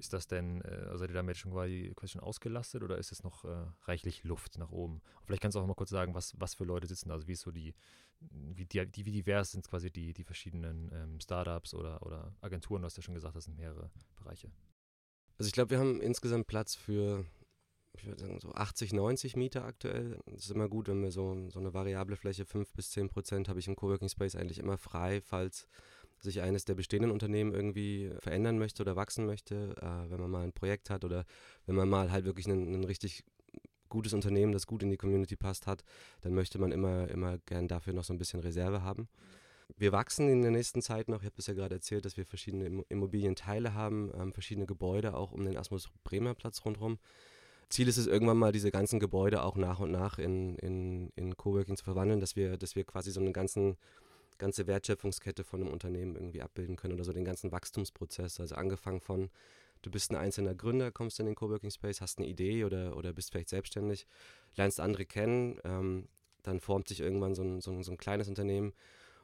Ist 0.01 0.15
das 0.15 0.27
denn, 0.27 0.63
äh, 0.63 0.97
seid 0.97 1.11
ihr 1.11 1.15
damit 1.15 1.37
schon 1.37 1.53
quasi, 1.53 1.93
quasi 1.95 2.13
schon 2.13 2.23
ausgelastet 2.23 2.83
oder 2.83 2.97
ist 2.97 3.13
es 3.13 3.23
noch 3.23 3.45
äh, 3.45 3.67
reichlich 3.83 4.25
Luft 4.25 4.59
nach 4.59 4.71
oben? 4.71 4.95
Und 4.95 5.27
vielleicht 5.27 5.43
kannst 5.43 5.57
du 5.57 5.61
auch 5.61 5.67
mal 5.67 5.75
kurz 5.75 5.91
sagen, 5.91 6.15
was, 6.15 6.35
was 6.41 6.55
für 6.55 6.65
Leute 6.65 6.87
sitzen, 6.87 7.11
also 7.11 7.29
wie 7.29 7.33
ist 7.33 7.43
so 7.43 7.51
die, 7.51 7.75
wie, 8.21 8.65
die, 8.65 9.07
wie 9.07 9.13
divers 9.13 9.53
sind 9.53 9.69
quasi 9.69 9.91
die, 9.91 10.15
die 10.15 10.25
verschiedenen 10.25 10.91
ähm, 10.93 11.21
Startups 11.21 11.75
oder, 11.75 12.03
oder 12.03 12.35
Agenturen, 12.41 12.81
du 12.81 12.87
hast 12.87 12.97
ja 12.97 13.03
schon 13.03 13.15
gesagt, 13.15 13.37
das 13.37 13.45
sind 13.45 13.59
mehrere 13.59 13.91
Bereiche. 14.17 14.51
Also 15.37 15.49
ich 15.49 15.53
glaube, 15.53 15.71
wir 15.71 15.79
haben 15.79 16.01
insgesamt 16.01 16.47
Platz 16.47 16.75
für 16.75 17.27
ich 17.97 18.07
würde 18.07 18.21
sagen, 18.21 18.41
so 18.41 18.53
80, 18.53 18.93
90 18.93 19.37
Mieter 19.37 19.65
aktuell. 19.65 20.19
Das 20.27 20.45
ist 20.45 20.51
immer 20.51 20.69
gut, 20.69 20.89
wenn 20.89 21.03
wir 21.03 21.11
so, 21.11 21.49
so 21.51 21.59
eine 21.59 21.75
variable 21.75 22.17
Fläche, 22.17 22.47
5 22.47 22.73
bis 22.73 22.91
10 22.93 23.09
Prozent, 23.09 23.49
habe 23.49 23.59
ich 23.59 23.69
im 23.69 23.77
Coworking 23.77 24.09
Space 24.09 24.37
eigentlich 24.37 24.59
immer 24.59 24.79
frei, 24.79 25.21
falls 25.21 25.67
sich 26.21 26.41
eines 26.41 26.65
der 26.65 26.75
bestehenden 26.75 27.11
Unternehmen 27.11 27.55
irgendwie 27.55 28.11
verändern 28.21 28.59
möchte 28.59 28.83
oder 28.83 28.97
wachsen 28.97 29.27
möchte, 29.27 29.75
äh, 29.81 30.11
wenn 30.11 30.21
man 30.21 30.31
mal 30.31 30.45
ein 30.45 30.53
Projekt 30.53 30.91
hat 30.91 31.05
oder 31.05 31.25
wenn 31.67 31.75
man 31.75 31.89
mal 31.89 32.11
halt 32.11 32.25
wirklich 32.25 32.47
ein, 32.47 32.85
richtig 32.85 33.25
gutes 33.89 34.13
Unternehmen, 34.13 34.53
das 34.53 34.67
gut 34.67 34.83
in 34.83 34.91
die 34.91 34.97
Community 34.97 35.37
passt, 35.37 35.67
hat, 35.67 35.83
dann 36.21 36.35
möchte 36.35 36.59
man 36.59 36.73
immer, 36.73 37.09
immer 37.09 37.39
gern 37.39 37.69
dafür 37.69 37.93
noch 37.93 38.05
so 38.05 38.15
ein 38.15 38.19
bisschen 38.19 38.41
Reserve 38.41 38.83
haben. 38.83 39.09
Wir 39.77 39.93
wachsen 39.93 40.29
in 40.29 40.43
der 40.43 40.51
nächsten 40.51 40.83
Zeit 40.83 41.09
noch. 41.09 41.21
Ich 41.21 41.27
habe 41.27 41.37
es 41.39 41.47
ja 41.47 41.55
gerade 41.55 41.75
erzählt, 41.75 42.05
dass 42.05 42.17
wir 42.17 42.27
verschiedene 42.27 42.85
Immobilienteile 42.89 43.75
haben, 43.75 44.11
ähm, 44.15 44.33
verschiedene 44.33 44.67
Gebäude 44.67 45.15
auch 45.15 45.33
um 45.33 45.45
den 45.45 45.57
Asmus 45.57 45.91
Bremer 46.05 46.35
Platz 46.35 46.65
rundherum. 46.65 46.99
Ziel 47.71 47.87
ist 47.87 47.99
es 47.99 48.09
irgendwann 48.09 48.37
mal, 48.37 48.51
diese 48.51 48.73
ganzen 48.73 48.99
Gebäude 48.99 49.45
auch 49.45 49.57
nach 49.57 49.79
und 49.79 49.93
nach 49.93 50.19
in, 50.19 50.57
in, 50.57 51.11
in 51.15 51.37
Coworking 51.37 51.77
zu 51.77 51.85
verwandeln, 51.85 52.19
dass 52.19 52.35
wir, 52.35 52.57
dass 52.57 52.75
wir 52.75 52.85
quasi 52.85 53.13
so 53.13 53.21
eine 53.21 53.31
ganzen, 53.31 53.77
ganze 54.41 54.67
Wertschöpfungskette 54.67 55.45
von 55.45 55.61
einem 55.61 55.73
Unternehmen 55.73 56.17
irgendwie 56.17 56.43
abbilden 56.43 56.75
können 56.75 56.95
oder 56.95 57.05
so 57.05 57.13
den 57.13 57.25
ganzen 57.25 57.53
Wachstumsprozess. 57.53 58.41
Also 58.41 58.57
angefangen 58.57 59.01
von, 59.01 59.31
du 59.83 59.91
bist 59.91 60.11
ein 60.11 60.17
einzelner 60.17 60.57
Gründer, 60.57 60.91
kommst 60.91 61.21
in 61.21 61.27
den 61.27 61.37
Coworking 61.37 61.71
Space, 61.71 62.01
hast 62.01 62.19
eine 62.19 62.27
Idee 62.27 62.65
oder, 62.65 62.97
oder 62.97 63.13
bist 63.13 63.31
vielleicht 63.31 63.51
selbstständig, 63.51 64.07
lernst 64.57 64.81
andere 64.81 65.05
kennen, 65.05 65.61
ähm, 65.65 66.09
dann 66.43 66.59
formt 66.59 66.89
sich 66.89 67.01
irgendwann 67.01 67.35
so 67.35 67.43
ein, 67.43 67.61
so 67.61 67.71
ein, 67.71 67.85
so 67.85 67.93
ein 67.93 67.99
kleines 67.99 68.29
Unternehmen 68.29 68.73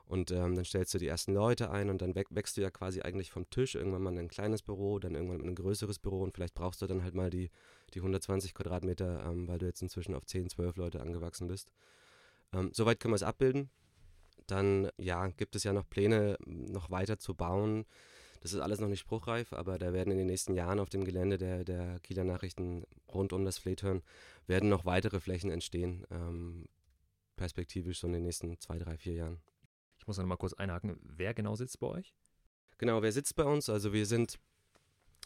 und 0.04 0.30
ähm, 0.30 0.54
dann 0.54 0.64
stellst 0.64 0.94
du 0.94 0.98
die 0.98 1.08
ersten 1.08 1.34
Leute 1.34 1.70
ein 1.70 1.90
und 1.90 2.00
dann 2.00 2.14
wächst 2.14 2.56
du 2.56 2.60
ja 2.60 2.70
quasi 2.70 3.00
eigentlich 3.00 3.32
vom 3.32 3.48
Tisch 3.50 3.74
irgendwann 3.74 4.02
mal 4.02 4.12
in 4.12 4.18
ein 4.18 4.28
kleines 4.28 4.62
Büro, 4.62 4.98
dann 4.98 5.14
irgendwann 5.14 5.40
in 5.40 5.48
ein 5.48 5.54
größeres 5.56 5.98
Büro 5.98 6.22
und 6.22 6.34
vielleicht 6.34 6.54
brauchst 6.54 6.80
du 6.82 6.86
dann 6.86 7.02
halt 7.02 7.14
mal 7.14 7.30
die, 7.30 7.50
die 7.94 7.98
120 7.98 8.54
Quadratmeter, 8.54 9.24
ähm, 9.26 9.48
weil 9.48 9.58
du 9.58 9.66
jetzt 9.66 9.82
inzwischen 9.82 10.14
auf 10.14 10.24
10, 10.24 10.50
12 10.50 10.76
Leute 10.76 11.00
angewachsen 11.00 11.48
bist. 11.48 11.72
Ähm, 12.52 12.70
soweit 12.72 13.00
können 13.00 13.12
wir 13.12 13.16
es 13.16 13.22
abbilden. 13.22 13.70
Dann 14.46 14.90
ja, 14.98 15.26
gibt 15.28 15.56
es 15.56 15.64
ja 15.64 15.72
noch 15.72 15.88
Pläne, 15.88 16.36
noch 16.44 16.90
weiter 16.90 17.18
zu 17.18 17.34
bauen. 17.34 17.84
Das 18.40 18.52
ist 18.52 18.60
alles 18.60 18.80
noch 18.80 18.88
nicht 18.88 19.00
spruchreif, 19.00 19.52
aber 19.52 19.78
da 19.78 19.92
werden 19.92 20.12
in 20.12 20.18
den 20.18 20.26
nächsten 20.28 20.54
Jahren 20.54 20.78
auf 20.78 20.88
dem 20.88 21.04
Gelände 21.04 21.38
der, 21.38 21.64
der 21.64 21.98
Kieler 22.00 22.24
Nachrichten 22.24 22.84
rund 23.12 23.32
um 23.32 23.44
das 23.44 23.58
Fleethörn 23.58 24.02
werden 24.46 24.68
noch 24.68 24.84
weitere 24.84 25.18
Flächen 25.20 25.50
entstehen, 25.50 26.06
ähm, 26.10 26.66
perspektivisch 27.36 28.00
so 28.00 28.06
in 28.06 28.12
den 28.12 28.22
nächsten 28.22 28.58
zwei, 28.60 28.78
drei, 28.78 28.96
vier 28.96 29.14
Jahren. 29.14 29.40
Ich 29.98 30.06
muss 30.06 30.18
noch 30.18 30.26
mal 30.26 30.36
kurz 30.36 30.52
einhaken. 30.52 30.96
Wer 31.02 31.34
genau 31.34 31.56
sitzt 31.56 31.80
bei 31.80 31.88
euch? 31.88 32.14
Genau, 32.78 33.02
wer 33.02 33.10
sitzt 33.10 33.34
bei 33.34 33.44
uns? 33.44 33.68
Also 33.68 33.92
wir 33.92 34.06
sind 34.06 34.38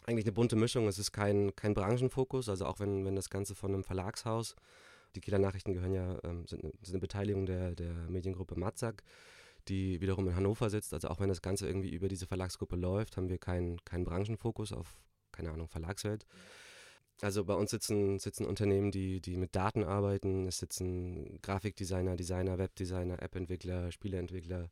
eigentlich 0.05 0.25
eine 0.25 0.31
bunte 0.31 0.55
Mischung. 0.55 0.87
Es 0.87 0.97
ist 0.97 1.11
kein, 1.11 1.55
kein 1.55 1.73
Branchenfokus, 1.73 2.49
also 2.49 2.65
auch 2.65 2.79
wenn, 2.79 3.05
wenn 3.05 3.15
das 3.15 3.29
Ganze 3.29 3.55
von 3.55 3.73
einem 3.73 3.83
Verlagshaus, 3.83 4.55
die 5.15 5.21
Kieler 5.21 5.39
Nachrichten 5.39 5.73
gehören 5.73 5.93
ja, 5.93 6.19
ähm, 6.23 6.45
sind, 6.47 6.61
sind 6.61 6.89
eine 6.89 6.99
Beteiligung 6.99 7.45
der, 7.45 7.75
der 7.75 7.93
Mediengruppe 8.09 8.59
Matzak, 8.59 9.03
die 9.67 10.01
wiederum 10.01 10.27
in 10.27 10.35
Hannover 10.35 10.69
sitzt. 10.69 10.93
Also 10.93 11.09
auch 11.09 11.19
wenn 11.19 11.29
das 11.29 11.41
Ganze 11.41 11.67
irgendwie 11.67 11.89
über 11.89 12.07
diese 12.07 12.27
Verlagsgruppe 12.27 12.75
läuft, 12.75 13.17
haben 13.17 13.29
wir 13.29 13.37
keinen 13.37 13.83
kein 13.85 14.03
Branchenfokus 14.03 14.73
auf, 14.73 14.97
keine 15.31 15.51
Ahnung, 15.51 15.67
Verlagswelt. 15.67 16.25
Also 17.21 17.45
bei 17.45 17.53
uns 17.53 17.69
sitzen, 17.69 18.17
sitzen 18.17 18.45
Unternehmen, 18.45 18.89
die, 18.89 19.21
die 19.21 19.37
mit 19.37 19.55
Daten 19.55 19.83
arbeiten. 19.83 20.47
Es 20.47 20.57
sitzen 20.57 21.39
Grafikdesigner, 21.43 22.15
Designer, 22.15 22.57
Webdesigner, 22.57 23.21
App-Entwickler, 23.21 23.91
Spieleentwickler. 23.91 24.71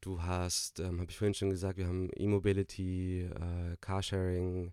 Du 0.00 0.22
hast, 0.22 0.80
ähm, 0.80 1.00
habe 1.00 1.10
ich 1.10 1.18
vorhin 1.18 1.34
schon 1.34 1.50
gesagt, 1.50 1.76
wir 1.76 1.86
haben 1.86 2.08
E-Mobility, 2.14 3.24
äh, 3.24 3.76
Carsharing. 3.82 4.72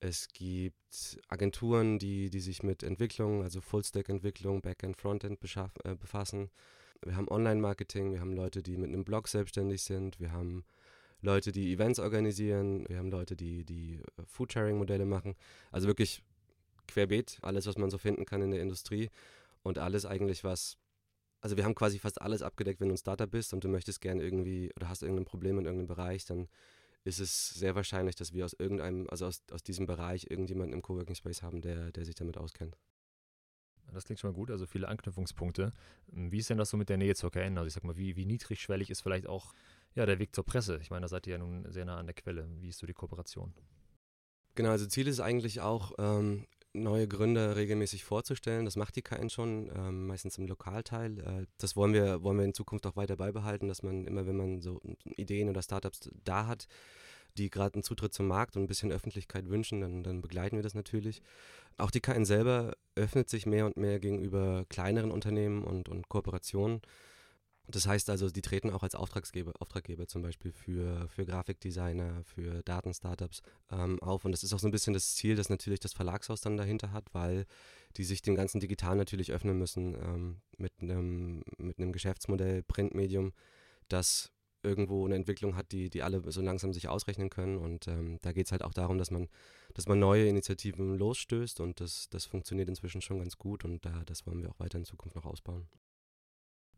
Es 0.00 0.28
gibt 0.28 1.18
Agenturen, 1.28 1.98
die, 1.98 2.28
die 2.30 2.40
sich 2.40 2.62
mit 2.62 2.82
Entwicklung, 2.82 3.42
also 3.42 3.60
Full-Stack-Entwicklung, 3.60 4.60
Backend, 4.60 4.96
Frontend 4.96 5.38
äh, 5.84 5.94
befassen. 5.94 6.50
Wir 7.02 7.16
haben 7.16 7.28
Online-Marketing, 7.28 8.12
wir 8.12 8.20
haben 8.20 8.32
Leute, 8.32 8.62
die 8.62 8.76
mit 8.76 8.88
einem 8.88 9.04
Blog 9.04 9.28
selbstständig 9.28 9.82
sind, 9.82 10.20
wir 10.20 10.32
haben 10.32 10.64
Leute, 11.22 11.50
die 11.50 11.72
Events 11.72 11.98
organisieren, 11.98 12.86
wir 12.88 12.98
haben 12.98 13.10
Leute, 13.10 13.36
die, 13.36 13.64
die 13.64 14.00
äh, 14.18 14.22
Foodsharing-Modelle 14.26 15.06
machen. 15.06 15.34
Also 15.72 15.86
wirklich 15.88 16.22
querbeet, 16.86 17.38
alles, 17.42 17.66
was 17.66 17.78
man 17.78 17.90
so 17.90 17.98
finden 17.98 18.26
kann 18.26 18.42
in 18.42 18.50
der 18.50 18.60
Industrie 18.60 19.10
und 19.62 19.78
alles 19.78 20.04
eigentlich, 20.04 20.44
was 20.44 20.78
also 21.40 21.56
wir 21.56 21.64
haben 21.64 21.74
quasi 21.74 21.98
fast 21.98 22.20
alles 22.20 22.42
abgedeckt, 22.42 22.80
wenn 22.80 22.88
du 22.88 22.94
ein 22.94 22.98
Startup 22.98 23.30
bist 23.30 23.52
und 23.52 23.62
du 23.62 23.68
möchtest 23.68 24.00
gerne 24.00 24.22
irgendwie 24.22 24.72
oder 24.76 24.88
hast 24.88 25.02
irgendein 25.02 25.26
Problem 25.26 25.58
in 25.58 25.64
irgendeinem 25.64 25.86
Bereich, 25.86 26.24
dann 26.24 26.48
ist 27.06 27.20
es 27.20 27.50
sehr 27.50 27.74
wahrscheinlich, 27.74 28.16
dass 28.16 28.32
wir 28.32 28.44
aus 28.44 28.52
irgendeinem, 28.52 29.06
also 29.08 29.26
aus, 29.26 29.42
aus 29.52 29.62
diesem 29.62 29.86
Bereich 29.86 30.30
irgendjemanden 30.30 30.74
im 30.74 30.82
Coworking 30.82 31.14
Space 31.14 31.42
haben, 31.42 31.60
der, 31.60 31.92
der 31.92 32.04
sich 32.04 32.14
damit 32.14 32.36
auskennt. 32.36 32.76
Das 33.92 34.04
klingt 34.04 34.18
schon 34.18 34.30
mal 34.30 34.36
gut, 34.36 34.50
also 34.50 34.66
viele 34.66 34.88
Anknüpfungspunkte. 34.88 35.72
Wie 36.08 36.38
ist 36.38 36.50
denn 36.50 36.58
das 36.58 36.70
so 36.70 36.76
mit 36.76 36.88
der 36.88 36.96
Nähe 36.96 37.14
zur 37.14 37.30
KN? 37.30 37.56
Also 37.56 37.68
ich 37.68 37.72
sag 37.72 37.84
mal, 37.84 37.96
wie, 37.96 38.16
wie 38.16 38.26
niedrigschwellig 38.26 38.90
ist 38.90 39.00
vielleicht 39.00 39.28
auch 39.28 39.54
ja, 39.94 40.04
der 40.04 40.18
Weg 40.18 40.34
zur 40.34 40.44
Presse. 40.44 40.78
Ich 40.82 40.90
meine, 40.90 41.02
da 41.02 41.08
seid 41.08 41.26
ihr 41.28 41.34
ja 41.34 41.38
nun 41.38 41.70
sehr 41.70 41.84
nah 41.84 41.96
an 41.96 42.06
der 42.06 42.14
Quelle. 42.14 42.48
Wie 42.60 42.68
ist 42.68 42.78
so 42.78 42.86
die 42.86 42.92
Kooperation? 42.92 43.54
Genau, 44.56 44.70
also 44.70 44.86
Ziel 44.86 45.06
ist 45.06 45.20
eigentlich 45.20 45.60
auch, 45.60 45.92
ähm, 45.98 46.46
neue 46.82 47.08
Gründer 47.08 47.56
regelmäßig 47.56 48.04
vorzustellen. 48.04 48.64
Das 48.64 48.76
macht 48.76 48.96
die 48.96 49.02
KN 49.02 49.30
schon, 49.30 49.70
ähm, 49.74 50.06
meistens 50.06 50.38
im 50.38 50.46
Lokalteil. 50.46 51.18
Äh, 51.18 51.46
das 51.58 51.76
wollen 51.76 51.92
wir, 51.92 52.22
wollen 52.22 52.38
wir 52.38 52.44
in 52.44 52.54
Zukunft 52.54 52.86
auch 52.86 52.96
weiter 52.96 53.16
beibehalten, 53.16 53.68
dass 53.68 53.82
man 53.82 54.06
immer, 54.06 54.26
wenn 54.26 54.36
man 54.36 54.60
so 54.60 54.80
Ideen 55.16 55.48
oder 55.48 55.62
Startups 55.62 56.10
da 56.24 56.46
hat, 56.46 56.66
die 57.36 57.50
gerade 57.50 57.74
einen 57.74 57.82
Zutritt 57.82 58.14
zum 58.14 58.26
Markt 58.26 58.56
und 58.56 58.62
ein 58.62 58.68
bisschen 58.68 58.92
Öffentlichkeit 58.92 59.48
wünschen, 59.48 59.80
dann, 59.80 60.02
dann 60.02 60.20
begleiten 60.20 60.56
wir 60.56 60.62
das 60.62 60.74
natürlich. 60.74 61.22
Auch 61.76 61.90
die 61.90 62.00
KN 62.00 62.24
selber 62.24 62.74
öffnet 62.94 63.28
sich 63.28 63.46
mehr 63.46 63.66
und 63.66 63.76
mehr 63.76 63.98
gegenüber 64.00 64.64
kleineren 64.68 65.10
Unternehmen 65.10 65.64
und, 65.64 65.88
und 65.88 66.08
Kooperationen. 66.08 66.80
Das 67.68 67.86
heißt 67.86 68.10
also, 68.10 68.30
die 68.30 68.42
treten 68.42 68.70
auch 68.70 68.82
als 68.82 68.94
Auftragsgeber, 68.94 69.52
Auftraggeber 69.58 70.06
zum 70.06 70.22
Beispiel 70.22 70.52
für, 70.52 71.08
für 71.08 71.24
Grafikdesigner, 71.24 72.22
für 72.24 72.62
Datenstartups 72.62 73.42
ähm, 73.72 74.00
auf. 74.00 74.24
Und 74.24 74.32
das 74.32 74.44
ist 74.44 74.52
auch 74.52 74.60
so 74.60 74.68
ein 74.68 74.72
bisschen 74.72 74.94
das 74.94 75.16
Ziel, 75.16 75.34
das 75.34 75.48
natürlich 75.48 75.80
das 75.80 75.92
Verlagshaus 75.92 76.40
dann 76.40 76.56
dahinter 76.56 76.92
hat, 76.92 77.12
weil 77.12 77.46
die 77.96 78.04
sich 78.04 78.22
dem 78.22 78.36
ganzen 78.36 78.60
Digital 78.60 78.94
natürlich 78.96 79.32
öffnen 79.32 79.58
müssen 79.58 79.94
ähm, 79.94 80.36
mit 80.58 80.72
einem 80.80 81.42
mit 81.58 81.78
einem 81.78 81.92
Geschäftsmodell, 81.92 82.62
Printmedium, 82.62 83.32
das 83.88 84.32
irgendwo 84.62 85.04
eine 85.04 85.14
Entwicklung 85.14 85.56
hat, 85.56 85.72
die, 85.72 85.90
die 85.90 86.02
alle 86.02 86.22
so 86.30 86.42
langsam 86.42 86.72
sich 86.72 86.88
ausrechnen 86.88 87.30
können. 87.30 87.56
Und 87.56 87.88
ähm, 87.88 88.18
da 88.22 88.32
geht 88.32 88.46
es 88.46 88.52
halt 88.52 88.62
auch 88.62 88.74
darum, 88.74 88.98
dass 88.98 89.10
man, 89.10 89.28
dass 89.74 89.86
man 89.86 89.98
neue 89.98 90.28
Initiativen 90.28 90.96
losstößt 90.98 91.60
und 91.60 91.80
das, 91.80 92.08
das 92.10 92.26
funktioniert 92.26 92.68
inzwischen 92.68 93.00
schon 93.00 93.18
ganz 93.20 93.38
gut 93.38 93.64
und 93.64 93.84
da, 93.84 94.02
das 94.04 94.26
wollen 94.26 94.42
wir 94.42 94.50
auch 94.50 94.58
weiter 94.58 94.78
in 94.78 94.84
Zukunft 94.84 95.16
noch 95.16 95.24
ausbauen. 95.24 95.68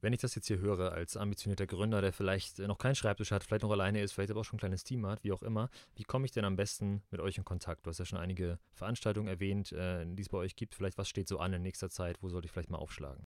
Wenn 0.00 0.12
ich 0.12 0.20
das 0.20 0.34
jetzt 0.34 0.46
hier 0.46 0.58
höre, 0.58 0.92
als 0.92 1.16
ambitionierter 1.16 1.66
Gründer, 1.66 2.00
der 2.00 2.12
vielleicht 2.12 2.58
noch 2.58 2.78
keinen 2.78 2.94
Schreibtisch 2.94 3.32
hat, 3.32 3.44
vielleicht 3.44 3.62
noch 3.62 3.70
alleine 3.70 4.00
ist, 4.00 4.12
vielleicht 4.12 4.30
aber 4.30 4.40
auch 4.40 4.44
schon 4.44 4.56
ein 4.56 4.60
kleines 4.60 4.84
Team 4.84 5.06
hat, 5.06 5.24
wie 5.24 5.32
auch 5.32 5.42
immer, 5.42 5.70
wie 5.96 6.04
komme 6.04 6.24
ich 6.24 6.30
denn 6.30 6.44
am 6.44 6.56
besten 6.56 7.02
mit 7.10 7.20
euch 7.20 7.38
in 7.38 7.44
Kontakt? 7.44 7.84
Du 7.84 7.90
hast 7.90 7.98
ja 7.98 8.04
schon 8.04 8.18
einige 8.18 8.58
Veranstaltungen 8.72 9.28
erwähnt, 9.28 9.72
äh, 9.72 10.04
die 10.06 10.22
es 10.22 10.28
bei 10.28 10.38
euch 10.38 10.56
gibt. 10.56 10.74
Vielleicht 10.74 10.98
was 10.98 11.08
steht 11.08 11.28
so 11.28 11.38
an 11.38 11.52
in 11.52 11.62
nächster 11.62 11.90
Zeit? 11.90 12.22
Wo 12.22 12.28
sollte 12.28 12.46
ich 12.46 12.52
vielleicht 12.52 12.70
mal 12.70 12.78
aufschlagen? 12.78 13.26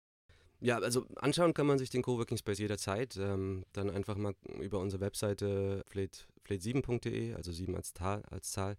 Ja, 0.60 0.78
also 0.78 1.04
anschauen 1.16 1.52
kann 1.52 1.66
man 1.66 1.78
sich 1.78 1.90
den 1.90 2.02
Coworking 2.02 2.38
Space 2.38 2.58
jederzeit. 2.58 3.16
Ähm, 3.16 3.64
dann 3.72 3.90
einfach 3.90 4.16
mal 4.16 4.34
über 4.60 4.78
unsere 4.78 5.02
Webseite 5.02 5.84
fleet7.de, 5.92 7.34
also 7.34 7.52
7 7.52 7.74
als, 7.76 7.92
Zahl, 7.92 8.22
als 8.30 8.52
Zahl 8.52 8.76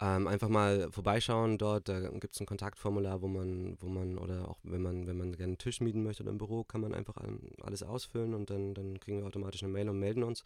ähm, 0.00 0.26
einfach 0.26 0.48
mal 0.48 0.90
vorbeischauen 0.90 1.58
dort, 1.58 1.88
da 1.88 2.00
gibt 2.00 2.34
es 2.34 2.40
ein 2.40 2.46
Kontaktformular, 2.46 3.20
wo 3.20 3.28
man, 3.28 3.76
wo 3.80 3.88
man, 3.88 4.16
oder 4.16 4.48
auch 4.48 4.58
wenn 4.62 4.80
man, 4.80 5.06
wenn 5.06 5.18
man 5.18 5.32
gerne 5.32 5.49
einen 5.49 5.49
Tisch 5.60 5.80
mieten 5.80 6.02
möchte 6.02 6.22
oder 6.22 6.32
ein 6.32 6.38
Büro, 6.38 6.64
kann 6.64 6.80
man 6.80 6.94
einfach 6.94 7.16
alles 7.62 7.82
ausfüllen 7.82 8.34
und 8.34 8.50
dann, 8.50 8.74
dann 8.74 8.98
kriegen 8.98 9.18
wir 9.18 9.26
automatisch 9.26 9.62
eine 9.62 9.72
Mail 9.72 9.88
und 9.88 9.98
melden 9.98 10.22
uns. 10.22 10.42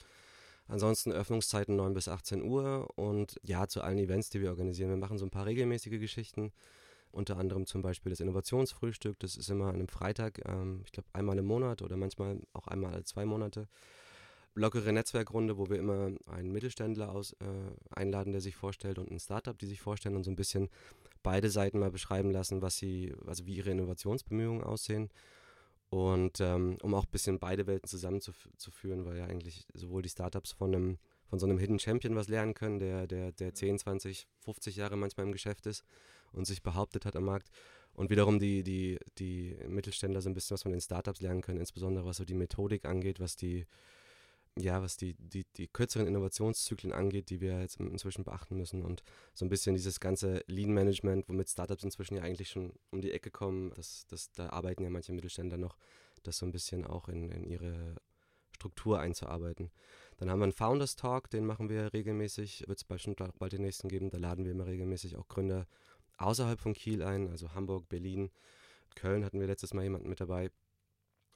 Ansonsten 0.66 1.12
Öffnungszeiten 1.12 1.77
9 1.77 1.94
bis 1.94 2.09
18 2.09 2.42
Uhr 2.42 2.88
und 2.96 3.38
ja, 3.42 3.66
zu 3.66 3.83
allen 3.83 3.98
Events, 3.98 4.31
die 4.31 4.40
wir 4.40 4.50
organisieren. 4.50 4.90
Wir 4.90 4.96
machen 4.96 5.18
so 5.18 5.27
ein 5.27 5.31
paar 5.31 5.46
regelmäßige 5.46 6.00
Geschichten, 6.00 6.53
unter 7.12 7.37
anderem 7.37 7.66
zum 7.66 7.83
Beispiel 7.83 8.11
das 8.11 8.20
Innovationsfrühstück, 8.20 9.18
das 9.20 9.37
ist 9.37 9.50
immer 9.50 9.68
an 9.68 9.77
einem 9.77 9.88
Freitag, 9.88 10.40
ähm, 10.46 10.83
ich 10.85 10.92
glaube 10.92 11.09
einmal 11.12 11.38
im 11.38 11.46
Monat 11.46 11.83
oder 11.83 11.96
manchmal 11.96 12.40
auch 12.53 12.66
einmal 12.66 12.92
alle 12.92 13.05
zwei 13.05 13.24
Monate 13.24 13.68
lockere 14.55 14.92
Netzwerkrunde, 14.92 15.59
wo 15.59 15.68
wir 15.68 15.79
immer 15.79 16.12
einen 16.27 16.53
Mittelständler 16.53 17.11
aus, 17.11 17.33
äh, 17.35 17.46
einladen, 17.90 18.33
der 18.33 18.40
sich 18.40 18.55
vorstellt 18.55 18.98
und 18.98 19.11
ein 19.11 19.18
Startup, 19.18 19.59
die 19.59 19.66
sich 19.66 19.81
vorstellen 19.81 20.16
und 20.16 20.24
so 20.24 20.31
ein 20.31 20.37
bisschen 20.37 20.68
beide 21.25 21.51
Seiten 21.51 21.81
mal 21.81 21.91
beschreiben 21.91 22.31
lassen, 22.31 22.63
was 22.63 22.77
sie, 22.77 23.13
also 23.27 23.47
wie 23.47 23.57
ihre 23.57 23.71
Innovationsbemühungen 23.71 24.63
aussehen. 24.63 25.11
Und 25.91 26.41
ähm, 26.41 26.79
um 26.83 26.95
auch 26.95 27.07
ein 27.07 27.11
bisschen 27.11 27.41
beide 27.41 27.67
Welten 27.67 27.89
zusammenzuführen, 27.89 29.05
weil 29.05 29.19
ja 29.19 29.27
eigentlich 29.27 29.67
sowohl 29.75 30.03
die 30.03 30.09
Startups 30.09 30.53
von 30.53 30.73
einem 30.73 30.99
von 31.35 31.39
so 31.41 31.47
einem 31.47 31.59
Hidden 31.59 31.81
Champion 31.81 32.15
was 32.15 32.29
lernen 32.29 32.55
können, 32.55 32.79
der, 32.79 33.07
der, 33.09 33.33
der 33.33 33.55
10, 33.55 33.81
20, 33.81 34.29
50 34.41 34.77
Jahre 34.77 34.97
manchmal 34.97 35.27
im 35.27 35.33
Geschäft 35.33 35.67
ist 35.67 35.85
und 36.33 36.47
sich 36.47 36.63
behauptet 36.63 37.05
hat 37.07 37.17
am 37.17 37.25
Markt. 37.25 37.51
Und 37.93 38.11
wiederum 38.11 38.39
die, 38.39 38.63
die, 38.63 38.99
die 39.19 39.57
Mittelständler 39.67 40.21
so 40.21 40.29
ein 40.29 40.35
bisschen 40.35 40.55
was 40.55 40.63
von 40.63 40.73
den 40.73 40.81
Startups 40.81 41.21
lernen 41.21 41.43
können, 41.43 41.59
insbesondere 41.59 42.05
was 42.05 42.19
so 42.19 42.25
die 42.25 42.35
Methodik 42.35 42.85
angeht, 42.85 43.21
was 43.21 43.37
die, 43.37 43.67
ja, 44.57 44.81
was 44.83 44.97
die, 44.97 45.14
die, 45.14 45.45
die 45.57 45.67
kürzeren 45.67 46.07
Innovationszyklen 46.07 46.93
angeht, 46.93 47.31
die 47.31 47.40
wir 47.40 47.61
jetzt 47.61 47.81
inzwischen 47.81 48.23
beachten 48.23 48.57
müssen 48.57 48.83
und 48.83 49.03
so 49.35 49.45
ein 49.45 49.49
bisschen 49.49 49.75
dieses 49.75 49.99
ganze 49.99 50.45
Lean-Management, 50.47 51.29
womit 51.29 51.49
Startups 51.49 51.83
inzwischen 51.83 52.17
ja 52.17 52.23
eigentlich 52.23 52.51
schon 52.51 52.73
um 52.90 53.01
die 53.01 53.11
Ecke 53.11 53.31
kommen, 53.31 53.73
das, 53.75 54.07
das, 54.07 54.31
da 54.33 54.51
arbeiten 54.51 54.85
ja 54.85 54.90
manche 54.90 55.12
Mittelständler 55.12 55.59
noch, 55.59 55.77
das 56.23 56.38
so 56.38 56.47
ein 56.47 56.53
bisschen 56.53 56.87
auch 56.87 57.09
in, 57.09 57.31
in 57.31 57.45
ihre 57.45 57.97
Struktur 58.53 59.01
einzuarbeiten. 59.01 59.73
Dann 60.19 60.31
haben 60.31 60.38
wir 60.38 60.45
einen 60.45 60.53
Founders 60.53 60.95
Talk, 60.95 61.31
den 61.31 61.45
machen 61.45 61.69
wir 61.69 61.93
regelmäßig, 61.93 62.64
wird 62.69 62.79
es 62.79 62.85
bestimmt 62.85 63.21
bald 63.38 63.53
den 63.53 63.62
nächsten 63.62 63.88
geben, 63.88 64.11
da 64.11 64.19
laden 64.19 64.45
wir 64.45 64.53
immer 64.53 64.67
regelmäßig 64.67 65.17
auch 65.17 65.27
Gründer 65.27 65.67
außerhalb 66.17 66.61
von 66.61 66.75
Kiel 66.75 67.03
ein, 67.03 67.29
also 67.29 67.55
Hamburg, 67.55 67.88
Berlin, 67.88 68.31
Köln 68.95 69.25
hatten 69.25 69.40
wir 69.40 69.49
letztes 69.49 69.75
Mal 69.75 69.83
jemanden 69.83 70.09
mit 70.09 70.21
dabei, 70.21 70.53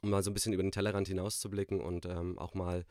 um 0.01 0.09
mal 0.09 0.23
so 0.23 0.31
ein 0.31 0.33
bisschen 0.33 0.53
über 0.53 0.63
den 0.63 0.71
Tellerrand 0.71 1.07
hinauszublicken 1.07 1.81
und 1.81 2.05
ähm, 2.05 2.37
auch 2.37 2.53
mal, 2.53 2.85